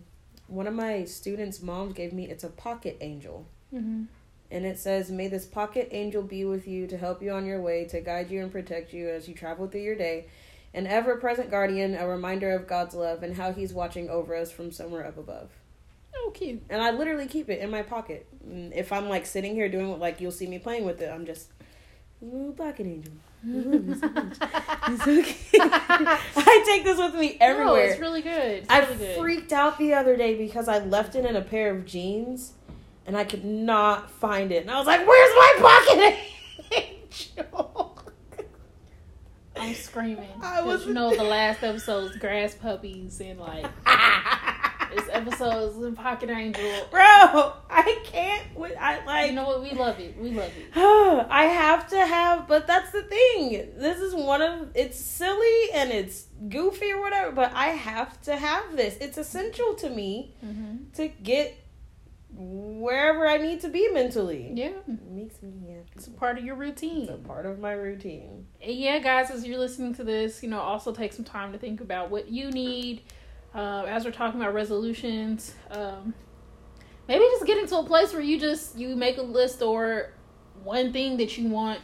one 0.47 0.67
of 0.67 0.73
my 0.73 1.05
students' 1.05 1.61
moms 1.61 1.93
gave 1.93 2.11
me 2.13 2.25
it's 2.29 2.43
a 2.43 2.49
pocket 2.49 2.97
angel. 3.01 3.45
Mhm. 3.73 4.07
And 4.51 4.65
it 4.65 4.77
says, 4.77 5.09
May 5.09 5.29
this 5.29 5.45
pocket 5.45 5.87
angel 5.91 6.21
be 6.23 6.43
with 6.43 6.67
you 6.67 6.85
to 6.87 6.97
help 6.97 7.21
you 7.23 7.31
on 7.31 7.45
your 7.45 7.61
way, 7.61 7.85
to 7.85 8.01
guide 8.01 8.29
you 8.29 8.41
and 8.43 8.51
protect 8.51 8.91
you 8.93 9.07
as 9.09 9.27
you 9.29 9.33
travel 9.33 9.67
through 9.67 9.81
your 9.81 9.95
day. 9.95 10.25
An 10.73 10.87
ever 10.87 11.17
present 11.17 11.51
guardian, 11.51 11.95
a 11.95 12.07
reminder 12.07 12.51
of 12.51 12.67
God's 12.67 12.95
love 12.95 13.23
and 13.23 13.35
how 13.35 13.51
He's 13.51 13.73
watching 13.73 14.09
over 14.09 14.35
us 14.35 14.51
from 14.51 14.71
somewhere 14.71 15.05
up 15.05 15.17
above. 15.17 15.49
Oh, 16.15 16.31
cute. 16.33 16.61
And 16.69 16.81
I 16.81 16.91
literally 16.91 17.27
keep 17.27 17.49
it 17.49 17.59
in 17.59 17.69
my 17.69 17.81
pocket. 17.81 18.25
And 18.45 18.73
if 18.73 18.91
I'm 18.91 19.09
like 19.09 19.25
sitting 19.25 19.53
here 19.55 19.67
doing 19.69 19.89
what, 19.89 19.99
like 19.99 20.21
you'll 20.21 20.31
see 20.31 20.47
me 20.47 20.59
playing 20.59 20.85
with 20.85 21.01
it, 21.01 21.09
I'm 21.11 21.25
just 21.25 21.49
ooh 22.23 22.53
pocket 22.57 22.85
angel. 22.85 23.13
So. 23.43 24.09
It's 24.93 25.07
okay. 25.07 25.35
I 25.59 26.63
take 26.65 26.83
this 26.83 26.97
with 26.97 27.15
me 27.15 27.37
No, 27.39 27.45
everywhere. 27.47 27.85
it's 27.85 27.99
really 27.99 28.21
good. 28.21 28.31
It's 28.63 28.69
I 28.69 28.79
really 28.79 28.95
good. 28.97 29.17
freaked 29.19 29.53
out 29.53 29.77
the 29.77 29.93
other 29.93 30.15
day 30.17 30.35
because 30.35 30.67
I 30.67 30.79
left 30.79 31.15
it 31.15 31.25
in 31.25 31.35
a 31.35 31.41
pair 31.41 31.71
of 31.73 31.85
jeans 31.85 32.53
and 33.07 33.15
I 33.17 33.23
could 33.23 33.43
not 33.45 34.11
find 34.11 34.51
it. 34.51 34.61
And 34.63 34.71
I 34.71 34.77
was 34.77 34.87
like, 34.87 35.05
"Where's 35.07 35.35
my 35.35 35.55
pocket 35.59 36.19
angel?" 37.37 37.80
I'm 39.61 39.75
screaming. 39.75 40.29
I 40.41 40.61
was- 40.61 40.85
you 40.85 40.93
know 40.93 41.15
the 41.15 41.23
last 41.23 41.63
episode's 41.63 42.15
grass 42.17 42.55
puppies 42.55 43.19
and 43.21 43.39
like 43.39 43.65
this 44.95 45.07
episode's 45.11 45.77
in 45.83 45.95
Pocket 45.95 46.29
Angel. 46.29 46.63
Bro, 46.91 47.01
I 47.69 47.99
can't. 48.03 48.55
With, 48.55 48.73
I 48.79 49.03
like. 49.05 49.29
You 49.29 49.35
know 49.35 49.45
what? 49.47 49.61
We 49.63 49.71
love 49.71 49.99
it. 49.99 50.17
We 50.17 50.31
love 50.31 50.51
it. 50.57 50.75
I 50.75 51.45
have 51.45 51.87
to 51.89 52.05
have, 52.05 52.47
but 52.47 52.67
that's 52.67 52.91
the 52.91 53.01
thing. 53.03 53.51
This 53.77 53.99
is 53.99 54.13
one 54.13 54.41
of 54.41 54.69
it's 54.75 54.99
silly 54.99 55.71
and 55.73 55.91
it's 55.91 56.25
goofy 56.49 56.91
or 56.91 56.99
whatever, 56.99 57.31
but 57.31 57.51
I 57.55 57.67
have 57.67 58.21
to 58.23 58.35
have 58.35 58.75
this. 58.75 58.97
It's 58.99 59.17
essential 59.17 59.75
to 59.75 59.89
me 59.89 60.33
Mm-hmm. 60.45 60.91
to 60.95 61.07
get 61.07 61.57
wherever 62.33 63.27
I 63.27 63.37
need 63.37 63.61
to 63.61 63.69
be 63.69 63.89
mentally. 63.89 64.51
Yeah, 64.53 64.71
It 64.87 65.01
makes 65.11 65.41
me 65.41 65.51
happy. 65.69 65.89
it's 65.95 66.07
a 66.07 66.11
part 66.11 66.37
of 66.37 66.45
your 66.45 66.55
routine. 66.55 67.03
It's 67.03 67.11
a 67.11 67.17
part 67.17 67.45
of 67.45 67.59
my 67.59 67.73
routine. 67.73 68.45
And 68.61 68.75
yeah, 68.75 68.99
guys, 68.99 69.29
as 69.29 69.45
you're 69.45 69.57
listening 69.59 69.93
to 69.95 70.03
this, 70.03 70.41
you 70.41 70.49
know, 70.49 70.59
also 70.59 70.93
take 70.93 71.13
some 71.13 71.25
time 71.25 71.51
to 71.51 71.57
think 71.57 71.81
about 71.81 72.09
what 72.09 72.29
you 72.29 72.49
need. 72.51 73.01
Uh, 73.53 73.83
as 73.87 74.05
we're 74.05 74.11
talking 74.11 74.39
about 74.41 74.53
resolutions, 74.53 75.53
um, 75.71 76.13
maybe 77.07 77.23
just 77.31 77.45
get 77.45 77.57
into 77.57 77.77
a 77.77 77.83
place 77.83 78.13
where 78.13 78.21
you 78.21 78.39
just 78.39 78.77
you 78.77 78.95
make 78.95 79.17
a 79.17 79.21
list 79.21 79.61
or 79.61 80.13
one 80.63 80.93
thing 80.93 81.17
that 81.17 81.37
you 81.37 81.49
want 81.49 81.79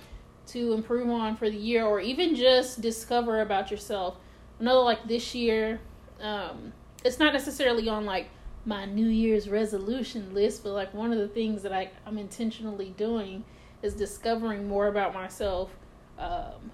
to 0.48 0.72
improve 0.72 1.10
on 1.10 1.36
for 1.36 1.50
the 1.50 1.58
year, 1.58 1.84
or 1.86 2.00
even 2.00 2.36
just 2.36 2.80
discover 2.80 3.42
about 3.42 3.70
yourself. 3.70 4.16
Another 4.62 4.80
like 4.80 5.06
this 5.10 5.36
year, 5.36 5.82
um, 6.22 6.72
it's 7.04 7.20
not 7.20 7.34
necessarily 7.34 7.90
on 7.90 8.06
like 8.06 8.30
my 8.68 8.84
New 8.84 9.08
Year's 9.08 9.48
resolution 9.50 10.34
list, 10.34 10.62
but 10.64 10.74
like 10.74 10.94
one 10.94 11.14
of 11.14 11.18
the 11.18 11.28
things 11.30 11.64
that 11.64 11.72
I, 11.72 11.90
I'm 12.06 12.18
intentionally 12.18 12.94
doing 12.98 13.46
is 13.82 13.94
discovering 13.94 14.68
more 14.68 14.88
about 14.88 15.14
myself. 15.14 15.72
Um, 16.20 16.72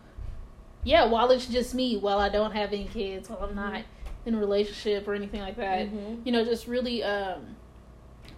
yeah, 0.83 1.05
while 1.05 1.29
it's 1.29 1.45
just 1.45 1.75
me, 1.75 1.97
while 1.97 2.17
I 2.17 2.29
don't 2.29 2.51
have 2.51 2.73
any 2.73 2.85
kids, 2.85 3.29
while 3.29 3.43
I'm 3.43 3.55
not 3.55 3.83
in 4.25 4.33
a 4.33 4.39
relationship 4.39 5.07
or 5.07 5.13
anything 5.13 5.41
like 5.41 5.55
that, 5.57 5.87
Mhm. 5.87 6.25
you 6.25 6.31
know, 6.31 6.43
just 6.43 6.65
really, 6.67 7.03
um, 7.03 7.55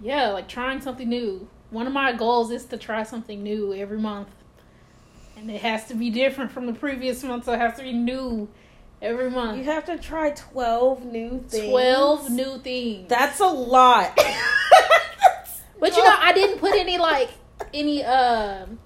yeah, 0.01 0.29
like 0.31 0.49
trying 0.49 0.81
something 0.81 1.07
new. 1.07 1.47
One 1.69 1.87
of 1.87 1.93
my 1.93 2.11
goals 2.11 2.51
is 2.51 2.65
to 2.65 2.77
try 2.77 3.03
something 3.03 3.41
new 3.41 3.73
every 3.73 3.99
month, 3.99 4.29
and 5.37 5.49
it 5.49 5.61
has 5.61 5.87
to 5.87 5.93
be 5.95 6.09
different 6.09 6.51
from 6.51 6.65
the 6.65 6.73
previous 6.73 7.23
month, 7.23 7.45
so 7.45 7.53
it 7.53 7.59
has 7.59 7.77
to 7.77 7.83
be 7.83 7.93
new 7.93 8.49
every 9.01 9.29
month. 9.29 9.57
You 9.57 9.63
have 9.65 9.85
to 9.85 9.97
try 9.97 10.31
12 10.31 11.05
new 11.05 11.43
things. 11.47 11.69
Twelve 11.69 12.29
new 12.29 12.57
things. 12.59 13.07
That's 13.09 13.39
a 13.39 13.47
lot. 13.47 14.17
But 15.77 15.95
you 15.95 16.03
know, 16.03 16.15
I 16.19 16.31
didn't 16.33 16.59
put 16.59 16.73
any 16.73 16.97
like 17.11 17.29
any 17.73 18.03
um 18.03 18.79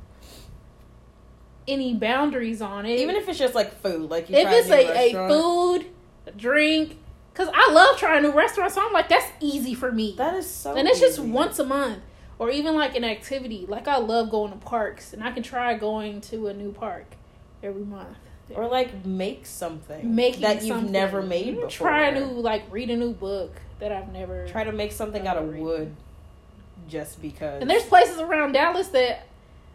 any 1.67 1.93
boundaries 1.93 2.62
on 2.62 2.86
it. 2.86 3.00
Even 3.00 3.15
if 3.15 3.30
it's 3.30 3.38
just 3.39 3.54
like 3.56 3.80
food, 3.82 4.10
like 4.10 4.30
you 4.30 4.36
if 4.36 4.48
it's 4.52 4.69
a, 4.69 5.13
a 5.15 5.30
food, 5.30 5.86
a 6.26 6.32
drink, 6.32 6.98
Because 7.32 7.48
I 7.54 7.72
love 7.72 7.98
trying 7.98 8.24
new 8.24 8.32
restaurants, 8.32 8.74
so 8.76 8.86
I'm 8.86 8.91
like, 8.91 9.08
that's 9.08 9.32
easy 9.39 9.76
for 9.76 9.91
me. 9.91 10.15
That 10.17 10.34
is 10.36 10.50
so. 10.50 10.76
and 10.76 10.88
it's 10.88 11.00
just 11.00 11.19
once 11.19 11.60
a 11.60 11.63
month, 11.63 12.00
or 12.39 12.50
even 12.50 12.76
like 12.76 12.95
an 12.95 13.04
activity. 13.04 13.65
Like 13.67 13.88
I 13.88 13.98
love 13.98 14.32
going 14.32 14.52
to 14.52 14.58
parks, 14.58 15.13
and 15.13 15.24
I 15.24 15.32
can 15.32 15.43
try 15.43 15.76
going 15.76 16.22
to 16.22 16.48
a 16.48 16.54
new 16.54 16.72
park 16.72 17.06
every 17.62 17.86
month. 17.86 18.17
Or 18.56 18.68
like 18.68 19.06
make 19.06 19.46
something 19.46 20.16
Making 20.16 20.42
that 20.42 20.56
you've 20.64 20.76
something. 20.78 20.92
never 20.92 21.22
made 21.22 21.48
Even 21.48 21.56
before. 21.68 21.70
Try 21.88 22.08
a 22.08 22.20
new, 22.20 22.26
like 22.42 22.64
read 22.72 22.90
a 22.90 22.96
new 22.98 23.12
book 23.14 23.56
that 23.80 23.92
I've 23.92 24.12
never. 24.12 24.48
Try 24.48 24.64
to 24.64 24.72
make 24.72 24.92
something 24.92 25.28
out 25.28 25.38
of 25.38 25.50
Read. 25.52 25.62
wood, 25.62 25.96
just 26.88 27.22
because. 27.22 27.62
And 27.62 27.70
there's 27.70 27.84
places 27.84 28.20
around 28.20 28.54
Dallas 28.54 28.88
that 28.90 29.28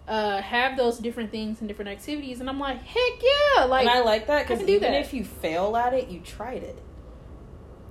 uh, 0.09 0.43
have 0.43 0.77
those 0.77 0.99
different 0.99 1.31
things 1.31 1.61
and 1.61 1.69
different 1.69 1.91
activities, 1.91 2.41
and 2.41 2.49
I'm 2.51 2.61
like, 2.61 2.83
heck 2.83 3.23
yeah! 3.57 3.65
Like 3.65 3.87
and 3.87 3.91
I 3.91 4.01
like 4.03 4.27
that 4.27 4.47
because 4.47 4.63
even 4.69 4.93
that. 4.93 5.01
if 5.01 5.15
you 5.15 5.25
fail 5.25 5.77
at 5.77 5.95
it, 5.95 6.09
you 6.09 6.21
tried 6.21 6.63
it. 6.63 6.79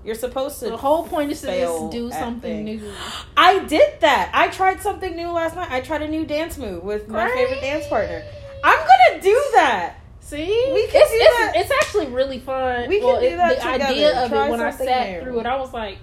You're 0.05 0.15
supposed 0.15 0.59
to. 0.59 0.65
the 0.69 0.75
whole 0.77 1.07
point 1.07 1.31
is 1.31 1.39
to 1.41 1.47
just 1.47 1.89
do 1.91 2.11
something 2.11 2.65
new. 2.65 2.91
I 3.37 3.59
did 3.59 4.01
that. 4.01 4.31
I 4.33 4.49
tried 4.49 4.81
something 4.81 5.15
new 5.15 5.29
last 5.31 5.55
night. 5.55 5.71
I 5.71 5.79
tried 5.79 6.01
a 6.01 6.07
new 6.09 6.25
dance 6.25 6.57
move 6.57 6.83
with 6.83 7.07
my 7.07 7.25
Great. 7.25 7.47
favorite 7.47 7.61
dance 7.61 7.87
partner. 7.87 8.21
I'm 8.65 8.79
gonna 8.79 9.21
do 9.21 9.41
that. 9.53 9.95
See, 10.25 10.71
We 10.73 10.87
can 10.87 11.01
it's, 11.01 11.11
do 11.11 11.17
it's, 11.19 11.37
that. 11.37 11.53
it's 11.55 11.71
actually 11.71 12.07
really 12.07 12.39
fun. 12.39 12.87
We 12.87 12.99
can 12.99 13.07
well, 13.07 13.19
do 13.19 13.27
it- 13.27 13.37
that 13.37 13.49
The 13.57 13.61
together. 13.71 13.83
idea 13.91 14.23
of 14.23 14.29
Try 14.31 14.47
it 14.47 14.51
when 14.51 14.61
I 14.61 14.71
sat 14.71 15.09
new. 15.11 15.21
through 15.21 15.39
it, 15.41 15.45
I 15.45 15.57
was 15.57 15.73
like, 15.73 15.97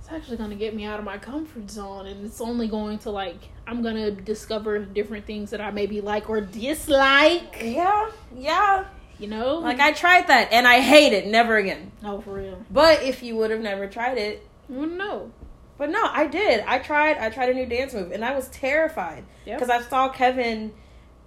it's 0.00 0.08
actually 0.12 0.36
going 0.38 0.50
to 0.50 0.56
get 0.56 0.74
me 0.74 0.84
out 0.84 0.98
of 1.00 1.04
my 1.04 1.18
comfort 1.18 1.68
zone, 1.70 2.06
and 2.06 2.24
it's 2.24 2.40
only 2.40 2.68
going 2.68 2.98
to 3.00 3.10
like 3.10 3.36
I'm 3.66 3.82
going 3.82 3.96
to 3.96 4.10
discover 4.12 4.78
different 4.78 5.26
things 5.26 5.50
that 5.50 5.60
I 5.60 5.70
maybe 5.72 6.00
like 6.00 6.30
or 6.30 6.40
dislike. 6.40 7.58
Yeah, 7.62 8.08
yeah. 8.34 8.84
You 9.18 9.26
know, 9.26 9.56
Like 9.58 9.80
I 9.80 9.90
tried 9.92 10.28
that 10.28 10.52
and 10.52 10.66
I 10.66 10.78
hate 10.80 11.12
it. 11.12 11.26
Never 11.26 11.56
again. 11.56 11.90
oh 12.04 12.20
for 12.20 12.34
real, 12.34 12.64
But 12.70 13.02
if 13.02 13.20
you 13.24 13.36
would 13.36 13.50
have 13.50 13.60
never 13.60 13.88
tried 13.88 14.16
it, 14.16 14.46
you 14.70 14.76
wouldn't 14.76 14.96
know. 14.96 15.32
but 15.76 15.90
no, 15.90 16.04
I 16.04 16.28
did. 16.28 16.62
I 16.68 16.78
tried. 16.78 17.18
I 17.18 17.28
tried 17.28 17.48
a 17.50 17.54
new 17.54 17.66
dance 17.66 17.92
move 17.94 18.12
and 18.12 18.24
I 18.24 18.32
was 18.36 18.46
terrified 18.48 19.24
Yep. 19.44 19.58
because 19.58 19.70
I 19.70 19.82
saw 19.82 20.08
Kevin 20.08 20.72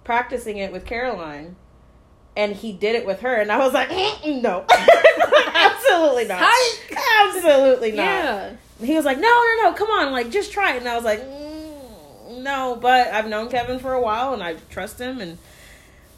practicing 0.04 0.56
it 0.56 0.72
with 0.72 0.86
Caroline. 0.86 1.56
And 2.34 2.56
he 2.56 2.72
did 2.72 2.94
it 2.94 3.04
with 3.04 3.20
her, 3.20 3.34
and 3.34 3.52
I 3.52 3.58
was 3.58 3.74
like, 3.74 3.90
"Mm, 3.90 4.40
"No, 4.40 4.64
absolutely 5.54 6.24
not, 6.26 6.42
absolutely 7.26 7.90
not." 7.92 7.96
Yeah, 8.04 8.50
he 8.80 8.94
was 8.94 9.04
like, 9.04 9.18
"No, 9.18 9.28
no, 9.28 9.62
no, 9.64 9.72
come 9.74 9.90
on, 9.90 10.12
like 10.12 10.30
just 10.30 10.50
try 10.50 10.74
it." 10.74 10.78
And 10.78 10.88
I 10.88 10.94
was 10.96 11.04
like, 11.04 11.20
mm, 11.20 12.38
"No," 12.42 12.78
but 12.80 13.08
I've 13.08 13.28
known 13.28 13.50
Kevin 13.50 13.78
for 13.78 13.92
a 13.92 14.00
while, 14.00 14.32
and 14.32 14.42
I 14.42 14.54
trust 14.70 14.98
him, 14.98 15.20
and 15.20 15.36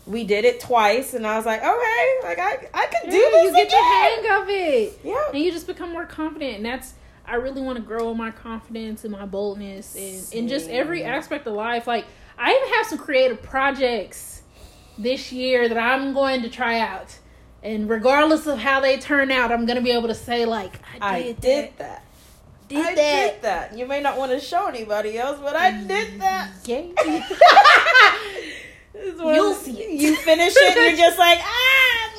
we 0.06 0.22
did 0.22 0.44
it 0.44 0.60
twice, 0.60 1.14
and 1.14 1.26
I 1.26 1.36
was 1.36 1.46
like, 1.46 1.60
"Okay, 1.60 2.14
like 2.22 2.38
I, 2.38 2.68
I 2.72 2.86
could 2.86 3.10
do 3.10 3.16
Yeah, 3.16 3.30
this 3.30 3.44
you 3.46 3.52
get 3.56 3.70
the 3.70 3.76
hang 3.76 4.42
of 4.42 4.48
it. 4.48 5.00
Yeah, 5.02 5.30
and 5.32 5.38
you 5.42 5.50
just 5.50 5.66
become 5.66 5.90
more 5.90 6.06
confident 6.06 6.56
and 6.58 6.64
that's 6.66 6.94
i 7.26 7.36
really 7.36 7.62
want 7.62 7.76
to 7.76 7.82
grow 7.82 8.10
in 8.10 8.18
my 8.18 8.30
confidence 8.30 9.02
and 9.02 9.10
my 9.10 9.24
boldness 9.24 9.96
and 9.96 10.34
in 10.34 10.46
just 10.46 10.68
every 10.68 11.02
aspect 11.04 11.46
of 11.46 11.54
life. 11.54 11.86
Like 11.86 12.04
i 12.38 12.54
even 12.54 12.74
have 12.76 12.86
some 12.86 12.98
creative 12.98 13.42
projects 13.42 14.42
this 14.98 15.32
year 15.32 15.68
that 15.68 15.78
i'm 15.78 16.12
going 16.14 16.42
to 16.42 16.48
try 16.48 16.78
out 16.78 17.18
and 17.62 17.88
regardless 17.88 18.46
of 18.46 18.58
how 18.58 18.80
they 18.80 18.96
turn 18.98 19.30
out 19.30 19.50
i'm 19.52 19.66
going 19.66 19.76
to 19.76 19.82
be 19.82 19.90
able 19.90 20.08
to 20.08 20.14
say 20.14 20.44
like 20.44 20.80
i 21.00 21.16
I 21.16 21.22
did, 21.22 21.40
did 21.40 21.64
that 21.64 21.78
that. 21.78 22.04
did 22.68 22.78
I 22.86 22.94
that 22.94 23.32
did 23.32 23.42
that. 23.42 23.76
You 23.78 23.86
may 23.86 24.00
not 24.00 24.16
want 24.18 24.32
to 24.32 24.40
show 24.40 24.66
anybody 24.68 25.18
else, 25.18 25.38
but 25.40 25.54
I 25.56 25.70
did 25.84 26.20
that. 26.20 26.50
yeah. 26.64 26.82
You'll 29.34 29.54
see 29.54 29.82
it. 29.82 30.00
You 30.00 30.16
finish 30.16 30.54
it, 30.56 30.76
and 30.76 30.96
you're 30.98 31.06
just 31.06 31.18
like, 31.18 31.38
ah. 31.42 32.10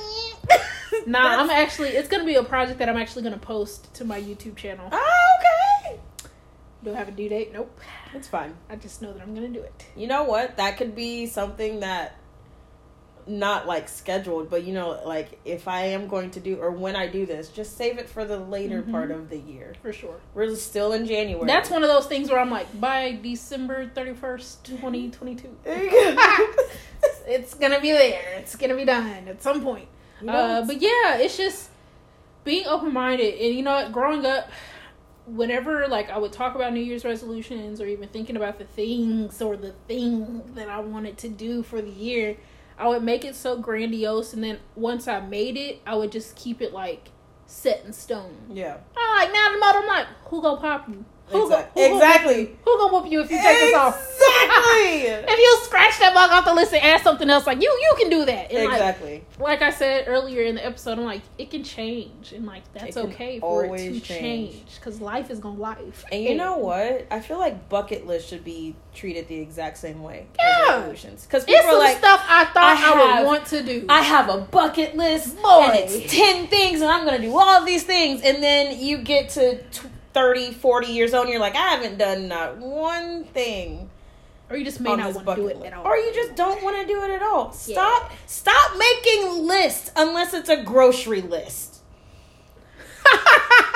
nah 1.08 1.40
i'm 1.42 1.50
actually 1.50 1.90
it's 1.90 2.08
going 2.10 2.22
to 2.22 2.26
be 2.26 2.36
a 2.36 2.44
project 2.44 2.80
that 2.80 2.88
i'm 2.90 2.98
actually 2.98 3.22
going 3.22 3.34
to 3.34 3.40
post 3.40 3.94
to 3.94 4.04
my 4.06 4.20
youtube 4.22 4.56
channel 4.56 4.88
Oh, 4.92 5.38
okay. 5.40 6.00
do 6.84 6.94
i 6.94 6.96
have 6.98 7.08
a 7.10 7.12
due 7.12 7.30
date 7.30 7.52
nope 7.54 7.80
It's 8.14 8.28
fine. 8.28 8.56
i 8.70 8.76
just 8.76 9.02
know 9.02 9.12
that 9.14 9.22
i'm 9.22 9.36
going 9.36 9.52
to 9.54 9.60
do 9.60 9.64
it 9.64 9.86
You 9.96 10.08
know 10.08 10.24
what? 10.24 10.58
That 10.58 10.78
could 10.78 10.96
be 10.96 11.28
something 11.28 11.82
that 11.82 12.16
not 13.28 13.66
like 13.66 13.90
scheduled, 13.90 14.50
but 14.50 14.64
you 14.64 14.74
know, 14.74 15.00
like 15.06 15.40
if 15.46 15.68
I 15.68 15.86
am 15.88 16.08
going 16.08 16.30
to 16.32 16.40
do 16.40 16.58
or 16.62 16.70
when 16.72 16.96
I 16.96 17.08
do 17.08 17.26
this, 17.26 17.50
just 17.50 17.76
save 17.76 17.98
it 17.98 18.08
for 18.08 18.24
the 18.26 18.38
later 18.38 18.84
Mhm. 18.84 18.92
part 18.92 19.10
of 19.12 19.30
the 19.30 19.38
year. 19.40 19.74
for 19.82 19.92
sure 19.92 20.16
We're 20.34 20.54
still 20.56 20.94
in 20.94 21.06
January. 21.06 21.48
That's 21.48 21.70
one 21.70 21.82
of 21.84 21.90
those 21.90 22.06
things 22.06 22.30
where 22.30 22.40
I'm 22.40 22.52
like, 22.52 22.80
by 22.80 23.20
December 23.24 23.88
31st, 23.88 24.64
2022, 24.64 25.50
it's 27.28 27.54
gonna 27.56 27.82
be 27.82 27.92
there. 27.92 28.36
It's 28.38 28.56
gonna 28.56 28.76
be 28.76 28.86
done 28.86 29.28
at 29.28 29.42
some 29.42 29.62
point. 29.64 29.88
You 30.22 30.28
know, 30.28 30.34
Uh, 30.34 30.66
but 30.66 30.82
yeah, 30.82 31.18
it's 31.18 31.38
just 31.38 31.70
being 32.44 32.66
open 32.68 32.94
minded. 32.94 33.36
And 33.40 33.56
you 33.56 33.64
know 33.64 33.74
what? 33.74 33.92
Growing 33.92 34.26
up, 34.26 34.50
whenever 35.26 35.88
like 35.88 36.10
I 36.12 36.18
would 36.20 36.32
talk 36.32 36.54
about 36.56 36.74
New 36.74 36.82
Year's 36.82 37.04
resolutions 37.04 37.82
or 37.82 37.88
even 37.88 38.08
thinking 38.10 38.36
about 38.36 38.60
the 38.60 38.66
things 38.66 39.42
or 39.42 39.58
the 39.58 39.72
thing 39.88 40.44
that 40.54 40.70
I 40.70 40.80
wanted 40.82 41.18
to 41.20 41.30
do 41.30 41.64
for 41.64 41.82
the 41.82 41.90
year, 41.90 42.38
I 42.78 42.88
would 42.88 43.04
make 43.04 43.24
it 43.26 43.36
so 43.36 43.58
grandiose. 43.58 44.34
And 44.34 44.44
then 44.44 44.60
once 44.76 45.08
I 45.08 45.20
made 45.20 45.58
it, 45.58 45.82
I 45.86 45.96
would 45.96 46.12
just 46.12 46.36
keep 46.36 46.62
it 46.62 46.74
like 46.74 47.10
set 47.46 47.86
in 47.86 47.94
stone. 47.94 48.36
yeah. 48.52 48.78
I'm 48.98 49.18
like, 49.26 49.34
now 49.34 49.52
the 49.54 49.60
mother, 49.60 49.80
I'm 49.80 49.88
like, 49.88 50.08
who 50.26 50.42
gonna 50.42 50.60
pop 50.60 50.90
you? 50.90 51.06
Who 51.28 51.44
Exact- 51.46 51.74
go, 51.76 51.88
who 51.90 51.96
exactly. 51.96 52.56
Who 52.64 52.78
gonna 52.78 52.94
whoop 52.94 53.12
you 53.12 53.22
if 53.22 53.32
you 53.32 53.38
take 53.42 53.58
this 53.60 53.74
off? 53.76 53.96
Exactly. 53.98 55.02
if 55.34 55.40
you 55.40 55.60
scratch 55.64 55.98
that 56.00 56.14
bug 56.14 56.30
off 56.32 56.46
the 56.46 56.54
list 56.54 56.74
and 56.74 56.84
add 56.84 57.02
something 57.02 57.30
else, 57.30 57.48
like 57.48 57.62
you, 57.62 57.70
you 57.70 57.96
can 57.98 58.10
do 58.12 58.26
that. 58.26 58.52
And 58.52 58.72
exactly. 58.72 59.24
like, 59.40 59.62
like 59.62 59.62
I 59.64 59.72
said 59.72 60.06
earlier 60.08 60.44
in 60.44 60.56
the 60.56 60.66
episode, 60.66 61.00
I'm 61.00 61.06
like, 61.06 61.22
it 61.38 61.50
can 61.50 61.64
change, 61.64 62.32
and 62.32 62.46
like 62.46 62.62
that's 62.74 62.96
okay 62.98 63.40
for 63.40 63.66
it 63.66 63.78
to 63.94 64.00
change 64.00 64.76
because 64.76 65.02
life 65.02 65.32
is 65.32 65.40
gonna 65.40 65.60
life. 65.60 66.06
And 66.12 66.24
you 66.24 66.36
know 66.36 66.58
what? 66.58 67.08
I 67.10 67.20
feel 67.22 67.40
like 67.40 67.70
bucket 67.70 68.06
list 68.06 68.30
should 68.30 68.44
be 68.44 68.76
treated 68.94 69.28
the 69.28 69.40
exact 69.40 69.78
same 69.78 70.04
way 70.04 70.28
Yeah. 70.40 70.76
resolutions. 70.78 71.24
Because 71.26 71.44
people 71.46 71.58
It's 71.60 71.66
are 71.68 71.72
some 71.72 71.80
like, 71.80 71.98
stuff 71.98 72.26
I 72.28 72.46
thought 72.46 72.78
I, 72.78 73.16
I 73.18 73.20
would 73.22 73.26
want 73.28 73.46
to 73.48 73.64
do. 73.64 73.86
I 73.90 74.02
have 74.02 74.30
a 74.30 74.38
bucket 74.42 74.96
list, 74.96 75.36
and 75.44 75.76
it's 75.76 76.14
10 76.14 76.48
things, 76.48 76.82
and 76.82 76.90
I'm 76.90 77.06
going 77.06 77.20
to 77.20 77.28
do 77.28 77.36
all 77.36 77.50
of 77.60 77.66
these 77.66 77.84
things. 77.84 78.22
And 78.22 78.42
then 78.44 78.80
you 78.80 79.00
get 79.00 79.30
to 79.32 79.62
t- 79.64 79.88
30, 80.16 80.54
40 80.54 80.88
years 80.88 81.14
old, 81.14 81.26
and 81.26 81.32
you're 81.32 81.40
like, 81.40 81.56
I 81.56 81.76
haven't 81.76 82.00
done 82.00 82.28
not 82.28 82.58
one 82.58 83.26
thing 83.26 83.92
or 84.50 84.58
you 84.58 84.64
just 84.66 84.80
may 84.80 84.96
not 84.96 85.14
want 85.14 85.28
to 85.28 85.36
do 85.36 85.48
it 85.48 85.58
at 85.64 85.74
all. 85.74 85.86
Or 85.86 85.96
you 85.98 86.14
just 86.14 86.36
don't 86.36 86.64
want 86.64 86.80
to 86.80 86.86
do 86.86 87.04
it 87.04 87.10
at 87.10 87.24
all. 87.24 87.48
Yeah. 87.66 87.74
Stop, 87.74 88.12
stop 88.28 88.78
making 88.78 89.48
lists 89.48 89.92
unless 89.96 90.34
it's 90.34 90.50
a 90.50 90.64
grocery 90.64 91.22
list. 91.22 91.82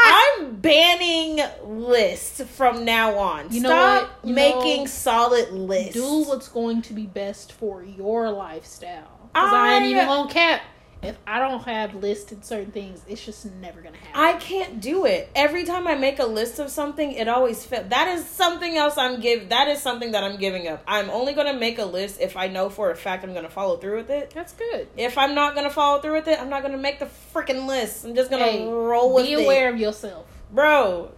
I'm 0.03 0.55
banning 0.55 1.39
lists 1.63 2.41
from 2.55 2.85
now 2.85 3.17
on. 3.17 3.51
You 3.51 3.61
know 3.61 3.69
Stop 3.69 4.03
what? 4.03 4.29
You 4.29 4.33
making 4.33 4.81
know, 4.81 4.85
solid 4.85 5.51
lists. 5.51 5.93
do 5.93 6.23
what's 6.23 6.47
going 6.47 6.81
to 6.83 6.93
be 6.93 7.05
best 7.05 7.51
for 7.51 7.83
your 7.83 8.31
lifestyle. 8.31 9.29
Because 9.33 9.53
I 9.53 9.75
ain't 9.75 9.85
even 9.85 10.05
gonna 10.05 10.31
cap. 10.31 10.61
If 11.01 11.17
I 11.25 11.39
don't 11.39 11.63
have 11.63 11.95
listed 11.95 12.43
certain 12.43 12.71
things, 12.73 13.01
it's 13.07 13.25
just 13.25 13.45
never 13.45 13.79
gonna 13.79 13.95
happen. 13.95 14.19
I 14.19 14.33
can't 14.33 14.81
do 14.81 15.05
it. 15.05 15.29
Every 15.33 15.63
time 15.63 15.87
I 15.87 15.95
make 15.95 16.19
a 16.19 16.25
list 16.25 16.59
of 16.59 16.69
something, 16.69 17.13
it 17.13 17.29
always 17.29 17.65
fails. 17.65 17.87
That 17.89 18.09
is 18.09 18.25
something 18.25 18.75
else 18.75 18.97
I'm 18.97 19.21
give. 19.21 19.47
That 19.47 19.69
is 19.69 19.81
something 19.81 20.11
that 20.11 20.25
I'm 20.25 20.35
giving 20.37 20.67
up. 20.67 20.83
I'm 20.85 21.09
only 21.09 21.31
gonna 21.33 21.53
make 21.53 21.79
a 21.79 21.85
list 21.85 22.19
if 22.19 22.35
I 22.35 22.47
know 22.47 22.69
for 22.69 22.91
a 22.91 22.97
fact 22.97 23.23
I'm 23.23 23.33
gonna 23.33 23.49
follow 23.49 23.77
through 23.77 23.95
with 23.97 24.09
it. 24.09 24.31
That's 24.35 24.51
good. 24.51 24.89
If 24.97 25.17
I'm 25.17 25.33
not 25.33 25.55
gonna 25.55 25.69
follow 25.69 26.01
through 26.01 26.15
with 26.15 26.27
it, 26.27 26.37
I'm 26.37 26.49
not 26.49 26.63
gonna 26.63 26.77
make 26.77 26.99
the 26.99 27.07
freaking 27.33 27.65
list. 27.65 28.03
I'm 28.03 28.13
just 28.13 28.29
gonna 28.29 28.43
Hey, 28.43 28.67
roll 28.67 29.13
with 29.13 29.23
it. 29.23 29.27
Be 29.27 29.33
it, 29.35 29.45
aware 29.45 29.69
of 29.69 29.79
yourself. 29.79 30.25
bro. 30.51 31.11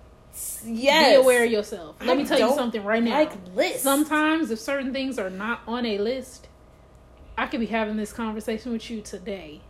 Yes. 0.63 1.10
Be 1.10 1.15
aware 1.15 1.44
of 1.44 1.52
yourself. 1.52 1.96
Let 2.02 2.10
I 2.12 2.15
me 2.15 2.26
tell 2.26 2.39
you 2.39 2.54
something 2.54 2.84
right 2.84 3.02
now. 3.02 3.15
Like 3.15 3.32
lists. 3.56 3.82
Sometimes, 3.82 4.52
if 4.52 4.60
certain 4.60 4.94
things 4.94 5.17
are 5.17 5.30
not 5.32 5.62
on 5.67 5.86
a 5.88 5.98
list, 5.98 6.48
I 7.38 7.48
could 7.48 7.60
be 7.60 7.65
having 7.65 7.98
this 7.98 8.13
conversation 8.13 8.72
with 8.72 8.89
you 8.91 9.02
today, 9.02 9.62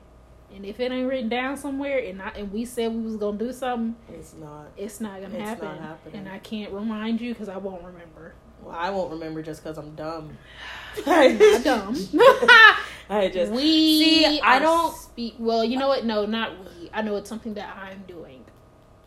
and 0.56 0.66
if 0.66 0.80
it 0.80 0.92
ain't 0.92 1.08
written 1.10 1.30
down 1.30 1.58
somewhere, 1.58 2.00
and 2.00 2.22
I, 2.22 2.30
and 2.30 2.52
we 2.52 2.66
said 2.66 2.94
we 2.94 3.02
was 3.04 3.16
gonna 3.18 3.38
do 3.38 3.52
something, 3.54 3.96
it's 4.14 4.34
not. 4.34 4.68
it's 4.78 5.00
not 5.02 5.22
gonna 5.22 5.36
It's 5.36 5.44
happen, 5.50 5.66
not 5.68 5.80
happening. 5.80 6.16
and 6.20 6.30
I 6.30 6.40
can't 6.40 6.72
remind 6.72 7.22
you 7.22 7.34
because 7.34 7.50
I 7.50 7.58
won't 7.58 7.84
remember. 7.84 8.34
Well, 8.62 8.76
I 8.78 8.90
won't 8.92 9.12
remember 9.12 9.42
just 9.42 9.64
because 9.64 9.78
I'm 9.78 9.96
dumb. 9.96 10.38
I'm 11.08 11.64
dumb. 11.64 11.96
I 13.10 13.30
just 13.34 13.52
we 13.52 13.62
See, 14.04 14.40
I 14.42 14.60
don't- 14.60 14.96
speak. 14.96 15.36
Well, 15.40 15.64
you 15.66 15.78
know 15.78 15.88
what? 15.88 16.06
No, 16.06 16.26
not 16.26 16.58
we. 16.60 16.90
I 16.94 17.02
know 17.02 17.16
it's 17.16 17.30
something 17.30 17.54
that 17.56 17.76
I'm 17.76 18.04
doing. 18.08 18.40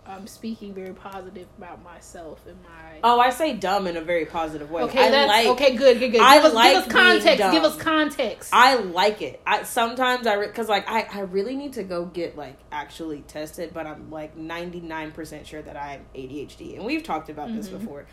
I'm 0.07 0.27
speaking 0.27 0.75
very 0.75 0.93
positive 0.93 1.47
about 1.57 1.83
myself 1.83 2.41
and 2.47 2.57
my. 2.63 2.99
Oh, 3.03 3.19
I 3.21 3.31
say 3.31 3.55
dumb 3.55 3.87
in 3.87 3.97
a 3.97 4.01
very 4.03 4.27
positive 4.27 4.71
way. 4.71 4.83
okay, 4.83 5.07
I 5.07 5.11
that's 5.11 5.29
like 5.29 5.47
okay. 5.49 5.77
Good, 5.77 5.99
good, 5.99 6.13
good. 6.13 6.21
I 6.21 6.37
Give 6.37 6.45
us, 6.47 6.55
like 6.55 6.73
give 6.75 6.83
us 6.85 6.93
context. 6.93 7.53
Give 7.53 7.65
us 7.65 7.77
context. 7.77 8.51
I 8.53 8.75
like 8.77 9.23
it. 9.23 9.41
I 9.47 9.63
sometimes 9.63 10.27
I 10.27 10.45
because 10.47 10.69
like 10.69 10.89
I 10.89 11.07
I 11.11 11.21
really 11.21 11.57
need 11.57 11.73
to 11.75 11.83
go 11.85 12.05
get 12.05 12.37
like 12.37 12.57
actually 12.71 13.23
tested, 13.23 13.73
but 13.73 13.87
I'm 13.87 14.11
like 14.11 14.37
99% 14.37 15.47
sure 15.47 15.63
that 15.63 15.77
I 15.77 15.87
have 15.93 16.01
ADHD. 16.15 16.77
And 16.77 16.85
we've 16.85 17.03
talked 17.03 17.31
about 17.31 17.53
this 17.55 17.69
Mhm. 17.69 17.79
before. 17.81 18.07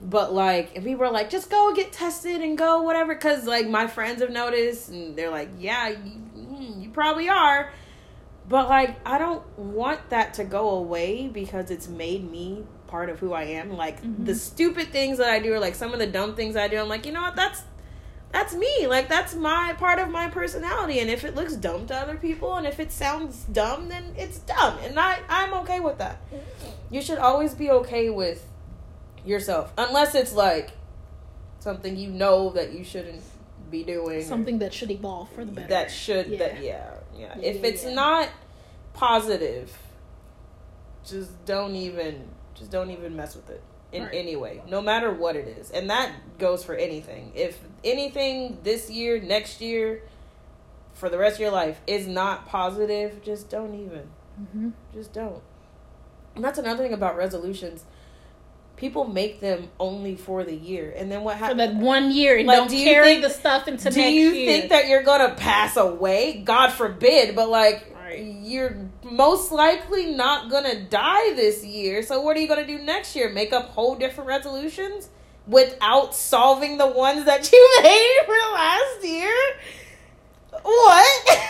But 0.00 0.34
like 0.34 0.72
if 0.74 0.84
people 0.84 1.04
are 1.04 1.10
like 1.12 1.30
just 1.30 1.48
go 1.48 1.72
get 1.74 1.92
tested 1.92 2.40
and 2.42 2.58
go 2.58 2.82
whatever 2.82 3.14
cuz 3.14 3.44
like 3.46 3.68
my 3.68 3.86
friends 3.86 4.20
have 4.20 4.30
noticed 4.30 4.88
and 4.90 5.16
they're 5.16 5.30
like, 5.30 5.48
"Yeah, 5.58 5.88
you, 5.88 6.20
mm, 6.36 6.82
you 6.82 6.90
probably 6.90 7.28
are." 7.28 7.72
But 8.52 8.68
like 8.68 8.96
I 9.08 9.16
don't 9.16 9.42
want 9.58 10.10
that 10.10 10.34
to 10.34 10.44
go 10.44 10.68
away 10.72 11.26
because 11.26 11.70
it's 11.70 11.88
made 11.88 12.30
me 12.30 12.64
part 12.86 13.08
of 13.08 13.18
who 13.18 13.32
I 13.32 13.44
am. 13.44 13.78
Like 13.78 14.02
Mhm. 14.02 14.26
the 14.26 14.34
stupid 14.34 14.88
things 14.92 15.16
that 15.16 15.30
I 15.30 15.38
do 15.38 15.54
or 15.54 15.58
like 15.58 15.74
some 15.74 15.94
of 15.94 15.98
the 15.98 16.06
dumb 16.06 16.36
things 16.36 16.54
I 16.54 16.68
do, 16.68 16.76
I'm 16.78 16.86
like, 16.86 17.06
you 17.06 17.12
know 17.12 17.22
what, 17.22 17.34
that's 17.34 17.62
that's 18.30 18.52
me. 18.54 18.86
Like 18.86 19.08
that's 19.08 19.34
my 19.34 19.74
part 19.78 19.98
of 19.98 20.10
my 20.10 20.28
personality. 20.28 20.98
And 21.00 21.08
if 21.08 21.24
it 21.24 21.34
looks 21.34 21.54
dumb 21.56 21.86
to 21.86 21.96
other 21.96 22.16
people 22.16 22.54
and 22.56 22.66
if 22.66 22.78
it 22.78 22.92
sounds 22.92 23.44
dumb, 23.50 23.88
then 23.88 24.12
it's 24.18 24.40
dumb. 24.40 24.76
And 24.84 25.00
I 25.00 25.20
I'm 25.30 25.54
okay 25.62 25.80
with 25.80 25.96
that. 25.96 26.18
You 26.90 27.00
should 27.00 27.18
always 27.18 27.54
be 27.54 27.70
okay 27.70 28.10
with 28.10 28.46
yourself. 29.24 29.72
Unless 29.78 30.14
it's 30.14 30.34
like 30.34 30.72
something 31.60 31.96
you 31.96 32.10
know 32.10 32.50
that 32.50 32.74
you 32.74 32.84
shouldn't 32.84 33.22
be 33.72 33.82
doing. 33.82 34.22
Something 34.22 34.58
that 34.60 34.72
should 34.72 34.90
evolve 34.92 35.28
for 35.30 35.44
the 35.44 35.50
better. 35.52 35.68
that 35.68 35.90
should 35.90 36.26
Yeah. 36.28 36.38
that 36.38 36.62
yeah 36.62 36.90
yeah, 37.16 37.34
Yeah, 37.36 37.44
if 37.50 37.64
it's 37.64 37.84
yeah. 37.84 37.94
not 37.94 38.28
positive 38.94 39.76
just 41.04 41.44
don't 41.44 41.74
even 41.74 42.28
just 42.54 42.70
don't 42.70 42.90
even 42.90 43.16
mess 43.16 43.34
with 43.34 43.50
it 43.50 43.62
in 43.90 44.04
Right. 44.04 44.14
any 44.14 44.36
way 44.36 44.62
no 44.68 44.80
matter 44.80 45.12
what 45.12 45.34
it 45.36 45.48
is 45.48 45.70
and 45.70 45.90
that 45.90 46.12
goes 46.38 46.62
for 46.64 46.74
anything 46.74 47.32
if 47.34 47.58
anything 47.84 48.58
this 48.62 48.88
year 48.90 49.20
next 49.20 49.60
year 49.60 50.02
for 50.94 51.08
the 51.08 51.18
rest 51.18 51.36
of 51.36 51.40
your 51.40 51.50
life 51.50 51.80
is 51.86 52.06
not 52.06 52.46
positive 52.46 53.22
just 53.22 53.48
don't 53.50 53.74
even 53.74 54.08
hmm 54.52 54.68
just 54.94 55.12
don't 55.12 55.42
and 56.36 56.44
that's 56.44 56.58
another 56.58 56.82
thing 56.84 56.92
about 56.94 57.16
resolutions 57.16 57.84
people 58.82 59.06
make 59.06 59.38
them 59.38 59.68
only 59.78 60.16
for 60.16 60.42
the 60.42 60.54
year. 60.54 60.92
And 60.96 61.10
then 61.10 61.22
what 61.22 61.36
happens? 61.36 61.62
For 61.62 61.66
that 61.68 61.76
one 61.76 62.10
year 62.10 62.36
and 62.36 62.48
Like, 62.48 62.58
don't 62.58 62.68
do 62.68 62.76
you 62.76 62.84
carry 62.84 63.06
think- 63.06 63.22
the 63.22 63.30
stuff 63.30 63.68
into 63.68 63.90
do 63.90 64.02
you 64.02 64.30
year. 64.32 64.46
think 64.50 64.70
that 64.70 64.88
you're 64.88 65.04
gonna 65.04 65.34
pass 65.36 65.76
away? 65.76 66.42
God 66.44 66.70
forbid 66.72 67.36
but 67.36 67.48
like 67.48 67.88
you're 68.18 68.76
most 69.04 69.52
likely 69.52 70.06
not 70.06 70.50
gonna 70.50 70.80
die 70.82 71.32
this 71.34 71.64
year. 71.64 72.02
So 72.02 72.20
what 72.22 72.36
are 72.36 72.40
you 72.40 72.48
gonna 72.48 72.66
do 72.66 72.78
next 72.78 73.14
year? 73.14 73.28
Make 73.30 73.52
up 73.52 73.68
whole 73.70 73.94
different 73.94 74.26
resolutions 74.28 75.08
without 75.46 76.12
solving 76.14 76.76
the 76.76 76.88
ones 76.88 77.24
that 77.26 77.50
you 77.52 77.70
made 77.84 78.20
for 78.26 78.52
last 78.52 79.04
year? 79.04 79.36
What? 80.62 81.38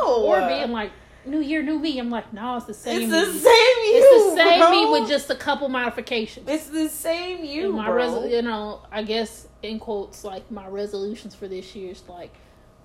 No. 0.00 0.24
Or 0.24 0.40
being 0.48 0.70
like 0.72 0.90
new 1.26 1.40
year, 1.40 1.62
new 1.62 1.78
me? 1.78 1.98
I'm 1.98 2.10
like, 2.10 2.32
no, 2.32 2.56
it's 2.56 2.66
the 2.66 2.74
same. 2.74 3.02
it's 3.02 3.10
the 3.10 3.32
me. 3.32 3.38
same 3.38 3.76
you 3.84 4.00
It's 4.02 4.34
the 4.34 4.36
same 4.42 4.60
bro. 4.60 4.70
me 4.70 5.00
with 5.00 5.08
just 5.08 5.30
a 5.30 5.34
couple 5.34 5.68
modifications. 5.68 6.48
it's 6.48 6.66
the 6.66 6.88
same 6.88 7.44
you 7.44 7.66
And 7.66 7.74
my 7.74 7.86
bro. 7.86 8.22
res- 8.22 8.32
you 8.32 8.42
know, 8.42 8.82
I 8.92 9.02
guess 9.02 9.48
in 9.62 9.78
quotes, 9.78 10.24
like 10.24 10.50
my 10.50 10.66
resolutions 10.68 11.34
for 11.34 11.48
this 11.48 11.74
year 11.74 11.92
is 11.92 12.02
like 12.08 12.30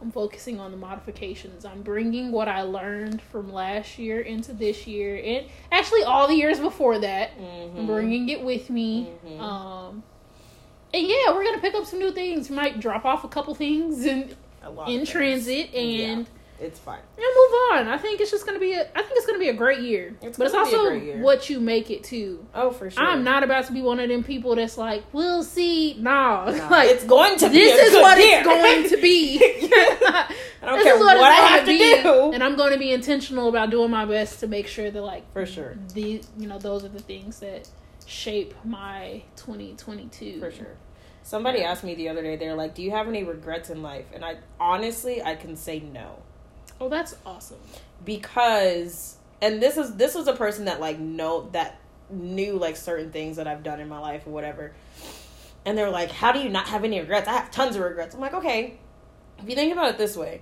I'm 0.02 0.12
focusing 0.12 0.62
on 0.62 0.72
the 0.72 0.78
modifications. 0.78 1.66
I'm 1.66 1.82
bringing 1.82 2.32
what 2.32 2.48
I 2.48 2.62
learned 2.62 3.22
from 3.22 3.52
last 3.52 4.00
year 4.00 4.22
into 4.22 4.54
this 4.54 4.88
year, 4.88 5.22
and 5.22 5.46
actually 5.74 6.04
all 6.04 6.26
the 6.26 6.36
years 6.36 6.58
before 6.60 7.00
that. 7.00 7.38
Mhm. 7.38 7.78
I'm 7.80 7.86
bringing 7.86 8.30
it 8.30 8.42
with 8.42 8.70
me. 8.70 9.10
Mhm. 9.28 9.42
Um, 9.42 10.04
and 10.94 11.06
yeah, 11.06 11.32
we're 11.34 11.44
gonna 11.44 11.60
pick 11.60 11.76
up 11.76 11.86
some 11.86 12.00
new 12.00 12.12
things. 12.12 12.50
We 12.50 12.56
might 12.56 12.80
drop 12.80 13.04
off 13.04 13.26
a 13.26 13.28
couple 13.28 13.54
things 13.56 14.06
in 14.06 14.34
A 14.64 14.70
in 14.84 15.00
things. 15.00 15.10
transit, 15.10 15.74
and 15.76 16.28
it's 16.62 16.80
fine 16.80 17.00
yeah, 17.18 17.26
move 17.36 17.52
on. 17.74 17.88
I 17.88 17.98
think 17.98 18.20
it's 18.22 18.32
just 18.32 18.46
gonna 18.46 18.60
be 18.60 18.74
a. 18.74 18.82
I 18.96 19.02
think 19.04 19.14
it's 19.18 19.26
gonna 19.26 19.40
be 19.40 19.50
a 19.50 19.54
great 19.54 19.80
year. 19.82 20.16
It's 20.22 20.38
but 20.38 20.46
it's 20.46 20.54
gonna 20.54 20.70
be 20.70 20.74
a 20.76 20.78
also 20.78 20.90
great 20.90 21.04
year. 21.04 21.22
what 21.22 21.50
you 21.50 21.60
make 21.60 21.90
it 21.92 22.04
to. 22.06 22.46
oh 22.54 22.72
for 22.72 22.90
sure 22.90 23.04
I'm 23.04 23.24
not 23.24 23.44
about 23.44 23.66
to 23.66 23.74
be 23.74 23.82
one 23.82 24.00
of 24.00 24.10
them 24.10 24.24
people 24.24 24.56
that's 24.56 24.78
like, 24.78 25.04
we'll 25.14 25.44
see. 25.44 25.96
Nah, 26.00 26.46
Nah, 26.52 26.70
like 26.70 26.90
it's 26.90 27.04
going 27.06 27.38
to 27.40 27.48
be 27.50 27.54
this 27.60 27.90
is 27.90 27.94
what 27.96 28.18
year. 28.18 28.40
it's 28.40 28.48
going 28.48 28.90
to 28.90 28.98
be. 29.02 29.40
I 30.62 30.66
don't 30.66 30.76
This 30.76 30.84
care 30.84 30.96
is 30.96 31.00
what, 31.02 31.16
it's 31.16 31.24
I 31.24 31.32
have 31.32 31.60
to 31.62 31.66
be, 31.68 32.02
do. 32.04 32.32
and 32.34 32.44
I'm 32.44 32.56
going 32.56 32.74
to 32.74 32.80
be 32.80 32.92
intentional 32.92 33.48
about 33.50 33.70
doing 33.70 33.90
my 33.92 34.06
best 34.06 34.40
to 34.42 34.48
make 34.48 34.68
sure 34.68 34.92
that 34.92 35.02
like 35.02 35.32
For 35.32 35.46
sure. 35.46 35.78
these, 35.94 36.28
you 36.38 36.48
know, 36.48 36.58
those 36.60 36.84
are 36.84 36.90
the 36.90 37.00
things 37.00 37.40
that 37.40 37.70
shape 38.06 38.54
my 38.66 39.24
2022. 39.38 40.40
For 40.40 40.52
sure. 40.52 40.76
Somebody 41.24 41.62
asked 41.64 41.84
me 41.84 41.96
the 41.96 42.10
other 42.10 42.22
day, 42.24 42.36
they're 42.36 42.56
like, 42.56 42.76
Do 42.76 42.82
you 42.82 42.92
have 42.92 43.08
any 43.08 43.24
regrets 43.24 43.70
in 43.70 43.82
life? 43.84 44.06
And 44.14 44.26
I 44.26 44.38
honestly 44.60 45.22
I 45.22 45.36
can 45.36 45.56
say 45.56 45.80
no. 45.80 46.24
Oh, 46.82 46.90
that's 46.90 47.16
awesome. 47.26 47.60
Because 48.06 49.18
and 49.42 49.62
this 49.62 49.78
is 49.78 49.96
this 49.96 50.16
was 50.16 50.28
a 50.28 50.34
person 50.34 50.66
that 50.66 50.80
like 50.80 51.00
know 51.00 51.50
that 51.52 51.80
knew 52.10 52.58
like 52.58 52.76
certain 52.76 53.12
things 53.12 53.38
that 53.38 53.48
I've 53.48 53.64
done 53.64 53.80
in 53.80 53.88
my 53.88 54.00
life 54.00 54.26
or 54.26 54.32
whatever. 54.32 54.74
And 55.66 55.78
they're 55.78 55.90
like, 55.90 56.12
How 56.12 56.32
do 56.32 56.40
you 56.40 56.50
not 56.50 56.68
have 56.68 56.84
any 56.84 57.00
regrets? 57.00 57.28
I 57.28 57.34
have 57.34 57.52
tons 57.52 57.76
of 57.76 57.82
regrets. 57.82 58.16
I'm 58.16 58.22
like, 58.22 58.34
okay. 58.34 58.80
If 59.38 59.48
you 59.48 59.56
think 59.56 59.72
about 59.72 59.90
it 59.90 59.98
this 59.98 60.18
way, 60.18 60.42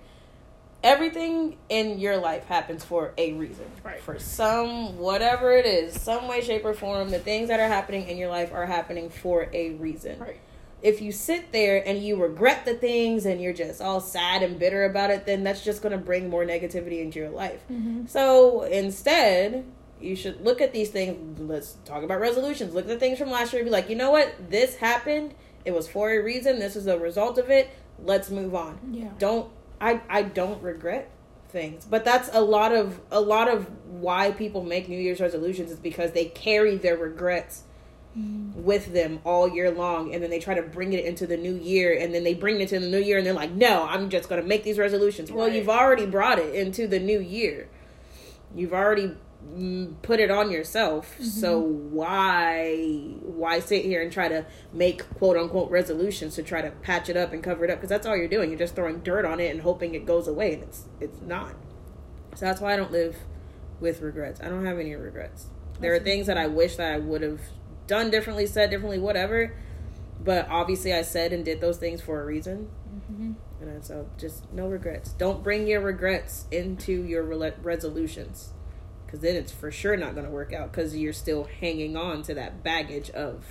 everything 0.84 1.58
in 1.70 2.00
your 2.00 2.18
life 2.18 2.46
happens 2.46 2.84
for 2.84 3.14
a 3.18 3.34
reason. 3.34 3.66
Right. 3.84 4.00
For 4.00 4.18
some 4.18 4.98
whatever 4.98 5.52
it 5.52 5.66
is, 5.66 6.00
some 6.00 6.28
way, 6.28 6.42
shape, 6.42 6.66
or 6.66 6.74
form, 6.74 7.10
the 7.10 7.20
things 7.20 7.50
that 7.50 7.60
are 7.60 7.68
happening 7.68 8.08
in 8.08 8.18
your 8.18 8.30
life 8.30 8.52
are 8.54 8.66
happening 8.66 9.10
for 9.10 9.50
a 9.54 9.72
reason 9.72 10.20
Right. 10.20 10.40
If 10.82 11.02
you 11.02 11.12
sit 11.12 11.52
there 11.52 11.86
and 11.88 12.04
you 12.04 12.16
regret 12.16 12.66
the 12.66 12.76
things 12.76 13.26
and 13.26 13.42
you're 13.42 13.54
just 13.54 13.82
all 13.82 14.00
sad 14.00 14.44
and 14.44 14.60
bitter 14.60 14.86
about 14.86 15.10
it, 15.10 15.26
then 15.26 15.44
that's 15.44 15.64
just 15.64 15.82
going 15.82 15.92
to 15.92 15.98
bring 15.98 16.30
more 16.30 16.46
negativity 16.46 17.02
into 17.02 17.20
your 17.20 17.30
life. 17.30 17.62
Mm-hmm. 17.72 18.06
So 18.06 18.64
instead, 18.64 19.66
you 20.00 20.16
should 20.16 20.42
look 20.44 20.62
at 20.62 20.74
these 20.74 20.90
things. 20.90 21.40
Let's 21.40 21.78
talk 21.86 22.04
about 22.04 22.20
resolutions. 22.20 22.74
Look 22.74 22.86
at 22.86 22.90
the 22.90 23.00
things 23.00 23.18
from 23.18 23.32
last 23.32 23.54
year 23.54 23.62
and 23.62 23.68
be 23.68 23.72
like, 23.72 23.90
you 23.90 23.96
know 23.96 24.12
what? 24.12 24.34
This 24.50 24.76
happened. 24.76 25.34
It 25.66 25.74
was 25.74 25.88
for 25.88 26.12
a 26.12 26.24
reason. 26.24 26.60
This 26.60 26.76
is 26.76 26.86
the 26.86 27.00
result 27.00 27.38
of 27.38 27.50
it. 27.50 27.70
Let's 28.04 28.30
move 28.30 28.54
on. 28.54 28.80
Yeah. 28.92 29.10
Don't 29.18 29.52
I 29.82 30.02
I 30.08 30.22
don't 30.22 30.62
regret 30.62 31.10
things. 31.50 31.86
But 31.86 32.06
that's 32.06 32.30
a 32.32 32.42
lot 32.42 32.74
of 32.74 33.00
a 33.12 33.20
lot 33.20 33.50
of 33.50 33.70
why 33.90 34.32
people 34.32 34.64
make 34.64 34.88
New 34.88 35.00
Year's 35.00 35.20
resolutions 35.20 35.72
is 35.72 35.80
because 35.80 36.12
they 36.12 36.26
carry 36.26 36.78
their 36.78 36.96
regrets 36.96 37.64
with 38.16 38.94
them 38.94 39.20
all 39.24 39.48
year 39.48 39.70
long 39.70 40.14
and 40.14 40.24
then 40.24 40.30
they 40.32 40.40
try 40.40 40.56
to 40.56 40.64
bring 40.64 40.94
it 40.94 41.06
into 41.06 41.28
the 41.28 41.38
new 41.38 41.56
year 41.56 41.96
and 41.96 42.14
then 42.16 42.24
they 42.24 42.34
bring 42.34 42.60
it 42.60 42.68
to 42.70 42.80
the 42.80 42.90
new 42.90 42.98
year 42.98 43.20
and 43.20 43.28
they're 43.28 43.34
like 43.34 43.52
no 43.52 43.86
i'm 43.88 44.10
just 44.10 44.28
going 44.28 44.42
to 44.42 44.48
make 44.48 44.64
these 44.64 44.80
resolutions. 44.80 45.32
Well 45.32 45.48
you've 45.48 45.70
already 45.70 46.06
brought 46.06 46.40
it 46.40 46.56
into 46.56 46.88
the 46.88 47.00
new 47.00 47.20
year. 47.20 47.70
You've 48.56 48.74
already 48.74 49.12
mm, 49.46 49.94
put 50.02 50.20
it 50.20 50.32
on 50.32 50.52
yourself. 50.52 51.16
So 51.22 51.60
why 51.60 52.76
why 53.22 53.60
sit 53.60 53.86
here 53.86 54.02
and 54.02 54.12
try 54.12 54.28
to 54.30 54.46
make 54.74 55.08
quote 55.18 55.38
unquote 55.38 55.70
resolutions 55.70 56.36
to 56.36 56.44
try 56.44 56.62
to 56.62 56.72
patch 56.72 57.10
it 57.10 57.18
up 57.18 57.34
and 57.34 57.44
cover 57.44 57.66
it 57.66 57.70
up? 57.72 57.78
Because 57.78 57.90
that's 57.90 58.08
all 58.08 58.18
you're 58.18 58.28
doing. 58.28 58.50
You're 58.50 58.60
just 58.60 58.76
throwing 58.76 59.00
dirt 59.00 59.26
on 59.26 59.40
it 59.40 59.52
and 59.52 59.62
hoping 59.62 59.94
it 59.94 60.06
goes 60.06 60.28
away 60.28 60.54
and 60.54 60.64
it's 60.64 60.86
it's 61.00 61.22
not. 61.22 61.54
So 62.36 62.46
that's 62.46 62.62
why 62.62 62.74
i 62.74 62.78
don't 62.78 62.92
live 62.92 63.18
with 63.80 64.02
regrets. 64.02 64.42
I 64.42 64.50
don't 64.50 64.66
have 64.66 64.80
any 64.80 64.96
regrets. 64.96 65.48
There 65.80 65.94
are 65.94 66.00
things 66.00 66.26
that 66.28 66.38
i 66.38 66.48
wish 66.48 66.76
that 66.78 66.92
i 66.92 66.98
would 66.98 67.22
have 67.22 67.42
done 67.88 68.10
differently 68.12 68.46
said 68.46 68.70
differently 68.70 69.00
whatever 69.00 69.56
but 70.24 70.48
obviously 70.50 70.94
i 70.94 71.02
said 71.02 71.32
and 71.34 71.46
did 71.46 71.62
those 71.62 71.78
things 71.78 72.02
for 72.02 72.22
a 72.22 72.26
reason 72.26 72.70
Mm-hmm. 73.12 73.34
and 73.62 73.86
so 73.86 74.10
just 74.18 74.52
no 74.52 74.68
regrets 74.68 75.12
don't 75.14 75.44
bring 75.44 75.68
your 75.68 75.80
regrets 75.82 76.46
into 76.52 76.92
your 77.04 77.24
rela- 77.24 77.54
resolutions 77.62 78.52
because 79.06 79.20
then 79.22 79.36
it's 79.36 79.52
for 79.52 79.72
sure 79.72 79.96
not 79.96 80.14
going 80.14 80.26
to 80.26 80.32
work 80.32 80.52
out 80.52 80.72
because 80.72 80.96
you're 80.98 81.14
still 81.14 81.48
hanging 81.62 81.96
on 81.96 82.24
to 82.24 82.34
that 82.34 82.64
baggage 82.64 83.10
of 83.12 83.46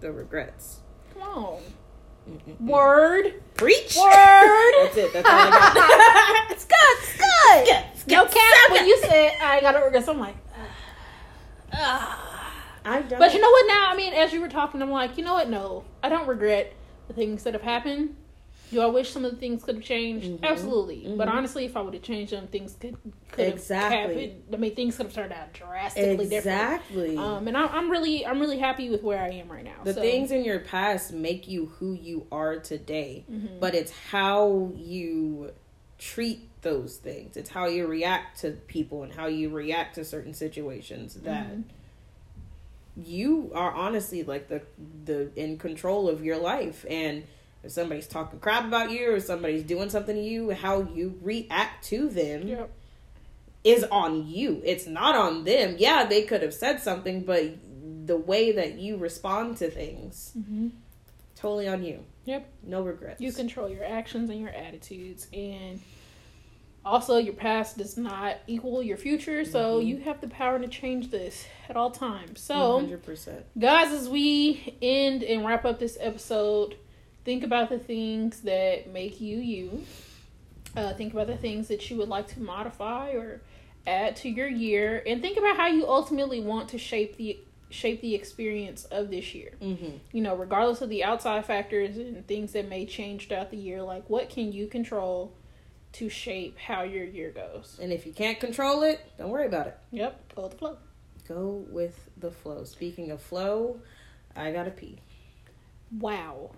the 0.00 0.10
regrets 0.12 0.80
Come 1.14 1.22
on. 1.22 1.60
Mm-mm-mm. 2.28 2.60
Word. 2.60 3.40
preach 3.54 3.96
Word. 3.96 4.72
that's 4.82 4.96
it 4.96 5.12
that's 5.12 5.28
all 5.28 5.34
i 5.34 5.50
got 5.50 6.50
it's 6.50 6.64
good. 6.64 6.98
It's 6.98 7.16
good. 7.16 7.64
Good, 7.64 8.12
No 8.12 8.24
good, 8.24 8.34
cap. 8.34 8.54
so 8.66 8.72
When 8.74 8.86
you 8.86 8.98
said 9.02 9.32
I 9.40 9.60
got 9.60 9.72
to 9.72 9.78
regrets, 9.78 10.08
I'm 10.08 10.18
like, 10.18 10.36
ah. 11.72 12.27
I 12.88 13.02
don't 13.02 13.18
But 13.18 13.32
you 13.34 13.40
know 13.40 13.50
what? 13.50 13.66
Now, 13.68 13.90
I 13.90 13.96
mean, 13.96 14.12
as 14.14 14.32
you 14.32 14.40
were 14.40 14.48
talking, 14.48 14.80
I'm 14.82 14.90
like, 14.90 15.16
you 15.18 15.24
know 15.24 15.34
what? 15.34 15.48
No, 15.50 15.84
I 16.02 16.08
don't 16.08 16.26
regret 16.26 16.72
the 17.08 17.14
things 17.14 17.42
that 17.44 17.52
have 17.54 17.62
happened. 17.62 18.16
Do 18.70 18.82
I 18.82 18.86
wish 18.86 19.10
some 19.10 19.24
of 19.24 19.30
the 19.30 19.36
things 19.38 19.64
could 19.64 19.76
have 19.76 19.84
changed? 19.84 20.26
Mhm. 20.26 20.42
Absolutely. 20.42 21.14
But 21.16 21.26
Mhm. 21.28 21.32
honestly, 21.32 21.64
if 21.64 21.74
I 21.76 21.80
would 21.80 21.94
have 21.94 22.02
changed 22.02 22.32
them, 22.32 22.46
things 22.48 22.76
could 22.78 22.96
could 23.32 23.46
have 23.46 23.54
Exactly. 23.54 23.96
happened. 24.28 24.42
I 24.52 24.56
mean, 24.56 24.74
things 24.74 24.96
could 24.96 25.06
have 25.06 25.14
turned 25.14 25.32
out 25.32 25.52
drastically 25.54 26.26
different. 26.28 26.36
exactly 26.82 27.16
Um, 27.16 27.48
and 27.48 27.56
I, 27.56 27.66
I'm 27.66 27.90
really, 27.90 28.26
I'm 28.26 28.38
really 28.40 28.58
happy 28.58 28.90
with 28.90 29.02
where 29.02 29.20
I 29.22 29.30
am 29.30 29.50
right 29.50 29.64
now. 29.64 29.82
the 29.84 29.94
so, 29.94 30.00
things 30.02 30.30
in 30.32 30.44
your 30.44 30.60
past 30.60 31.12
make 31.12 31.48
you 31.48 31.66
who 31.78 31.92
you 31.94 32.26
are 32.30 32.56
today 32.58 33.24
Mhm. 33.30 33.58
but 33.60 33.74
it's 33.74 33.92
how 34.10 34.70
you 34.76 35.52
treat 35.98 36.40
those 36.62 36.96
things 36.96 37.36
it's 37.36 37.50
how 37.50 37.66
you 37.66 37.86
react 37.86 38.40
to 38.40 38.50
people 38.50 39.02
and 39.02 39.12
how 39.12 39.26
you 39.26 39.48
react 39.50 39.94
to 39.96 40.04
certain 40.04 40.34
situations 40.34 41.14
that 41.14 41.46
Mhm. 41.46 41.64
You 43.04 43.50
are 43.54 43.70
honestly 43.72 44.22
like 44.24 44.48
the 44.48 44.60
the 45.04 45.30
in 45.36 45.56
control 45.58 46.08
of 46.08 46.24
your 46.24 46.36
life 46.38 46.84
and 46.90 47.22
if 47.62 47.70
somebody's 47.72 48.06
talking 48.06 48.38
crap 48.40 48.64
about 48.64 48.90
you 48.90 49.12
or 49.14 49.20
somebody's 49.20 49.62
doing 49.62 49.88
something 49.90 50.16
to 50.16 50.22
you 50.22 50.50
how 50.50 50.80
you 50.94 51.18
react 51.22 51.84
to 51.84 52.08
them 52.08 52.46
Yep. 52.48 52.70
is 53.64 53.84
on 53.84 54.26
you 54.26 54.60
it's 54.64 54.86
not 54.86 55.14
on 55.14 55.44
them 55.44 55.76
yeah 55.78 56.04
they 56.04 56.22
could 56.22 56.42
have 56.42 56.54
said 56.54 56.80
something 56.80 57.22
but 57.22 57.44
the 58.06 58.16
way 58.16 58.52
that 58.52 58.74
you 58.78 58.96
respond 58.96 59.56
to 59.58 59.70
things 59.70 60.32
Mhm. 60.38 60.70
totally 61.36 61.68
on 61.68 61.84
you 61.84 62.04
Yep. 62.24 62.46
no 62.64 62.82
regrets 62.82 63.20
You 63.20 63.32
control 63.32 63.68
your 63.68 63.84
actions 63.84 64.28
and 64.30 64.40
your 64.40 64.50
attitudes, 64.50 65.28
and 65.32 65.80
Also, 66.88 67.18
your 67.18 67.34
past 67.34 67.76
does 67.76 67.98
not 67.98 68.36
equal 68.46 68.82
your 68.82 68.96
future, 68.96 69.44
so 69.44 69.78
Mhm. 69.80 69.86
you 69.86 69.96
have 69.98 70.20
the 70.22 70.28
power 70.28 70.58
to 70.58 70.66
change 70.68 71.10
this 71.10 71.46
at 71.68 71.76
all 71.76 71.90
times. 71.90 72.40
So, 72.40 72.76
100%. 72.78 73.44
guys, 73.58 73.92
as 73.92 74.08
we 74.08 74.74
end 74.80 75.22
and 75.22 75.44
wrap 75.44 75.64
up 75.66 75.78
this 75.78 75.98
episode, 76.00 76.76
think 77.24 77.44
about 77.44 77.68
the 77.68 77.78
things 77.78 78.40
that 78.40 78.88
make 78.90 79.20
you 79.20 79.36
you. 79.38 79.82
Uh, 80.76 80.94
think 80.94 81.12
about 81.12 81.26
the 81.26 81.36
things 81.36 81.68
that 81.68 81.90
you 81.90 81.96
would 81.98 82.08
like 82.08 82.26
to 82.28 82.40
modify 82.40 83.10
or 83.10 83.42
add 83.86 84.16
to 84.16 84.28
your 84.28 84.48
year, 84.48 85.02
and 85.06 85.20
think 85.20 85.36
about 85.38 85.56
how 85.56 85.66
you 85.66 85.86
ultimately 85.86 86.40
want 86.40 86.68
to 86.70 86.78
shape 86.78 87.16
the 87.16 87.38
shape 87.70 88.00
the 88.00 88.14
experience 88.14 88.86
of 88.86 89.10
this 89.10 89.34
year. 89.34 89.52
Mm-hmm. 89.60 89.96
You 90.12 90.22
know, 90.22 90.34
regardless 90.34 90.80
of 90.80 90.88
the 90.88 91.04
outside 91.04 91.44
factors 91.44 91.98
and 91.98 92.26
things 92.26 92.52
that 92.52 92.66
may 92.66 92.86
change 92.86 93.28
throughout 93.28 93.50
the 93.50 93.58
year, 93.58 93.82
like 93.82 94.08
what 94.08 94.30
can 94.30 94.52
you 94.52 94.66
control 94.68 95.32
to 95.98 96.08
shape 96.08 96.58
how 96.58 96.82
your 96.82 97.04
year 97.04 97.30
goes? 97.30 97.78
And 97.80 97.92
if 97.92 98.06
you 98.06 98.12
can't 98.12 98.38
control 98.40 98.82
it, 98.82 99.00
don't 99.18 99.30
worry 99.30 99.46
about 99.46 99.66
it. 99.68 99.78
Yep, 99.92 100.34
go 100.34 100.42
with 100.42 100.52
the 100.52 100.58
flow. 100.58 100.76
Go 101.28 101.64
with 101.70 102.08
the 102.16 102.30
flow. 102.30 102.64
Speaking 102.64 103.10
of 103.10 103.20
flow, 103.20 103.80
I 104.36 104.50
gotta 104.52 104.70
pee 104.70 104.98
Wow. 105.98 106.50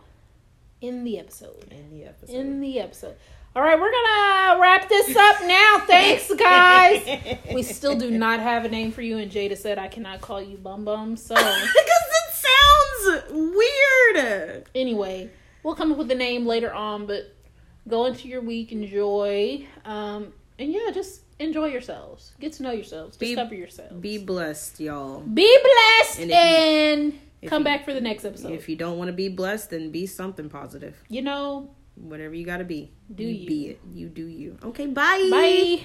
In 0.81 1.05
the 1.05 1.19
episode. 1.19 1.67
in 1.71 1.91
the 1.91 2.05
episode. 2.05 2.35
in 2.35 2.61
the 2.61 2.81
episode. 2.81 3.17
All 3.55 3.63
right, 3.63 3.79
we're 3.79 3.91
gonna 3.91 4.61
wrap 4.61 4.89
this 4.89 5.15
up 5.17 5.43
now. 5.45 5.79
Thanks, 5.87 6.33
guys. 6.35 7.39
We 7.55 7.63
still 7.65 7.97
do 7.99 8.11
not 8.11 8.39
have 8.41 8.65
a 8.65 8.69
name 8.69 8.93
for 8.93 9.03
you, 9.03 9.19
and 9.19 9.31
Jada 9.31 9.57
said 9.59 9.77
I 9.79 9.89
cannot 9.89 10.21
call 10.21 10.41
you 10.41 10.57
Bum 10.57 10.85
Bum. 10.85 11.17
So 11.17 11.35
because 11.35 11.57
it 11.57 12.35
sounds 12.35 13.33
weird. 13.33 14.69
anyway, 14.75 15.31
we'll 15.63 15.75
come 15.75 15.91
up 15.93 15.99
with 15.99 16.11
a 16.13 16.15
name 16.15 16.47
later 16.47 16.73
on. 16.73 17.07
But 17.07 17.35
go 17.89 18.07
into 18.07 18.29
your 18.29 18.41
week, 18.43 18.73
enjoy, 18.73 19.67
um, 19.85 20.33
and 20.59 20.73
yeah, 20.73 20.91
just 20.93 21.23
enjoy 21.39 21.67
yourselves. 21.67 22.33
Get 22.41 22.53
to 22.55 22.63
know 22.63 22.71
yourselves. 22.73 23.17
Be- 23.17 23.29
Discover 23.35 23.55
yourselves. 23.55 23.95
Be 24.01 24.19
blessed, 24.19 24.81
y'all. 24.81 25.21
Be 25.21 25.59
blessed, 25.63 26.21
And 26.21 26.31
and, 26.33 27.13
you- 27.43 27.49
come 27.49 27.63
you- 27.63 27.65
back 27.65 27.85
for 27.85 27.95
the 27.95 28.01
next 28.01 28.25
episode. 28.25 28.53
If 28.53 28.69
you 28.69 28.77
don't 28.77 28.99
want 28.99 29.09
to 29.09 29.15
be 29.15 29.29
blessed, 29.29 29.71
then 29.71 29.91
be 29.91 30.07
something 30.07 30.49
positive. 30.51 31.03
you 31.09 31.23
know, 31.23 31.71
Whatever 31.97 32.35
you 32.35 32.47
gotta 32.47 32.65
be. 32.65 32.91
Do 33.15 33.25
you 33.25 33.29
you. 33.31 33.47
be 33.47 33.67
it. 33.69 33.81
You 33.93 34.09
do 34.09 34.25
you. 34.27 34.57
Okay, 34.65 34.87
bye. 34.87 35.29
bye. 35.31 35.81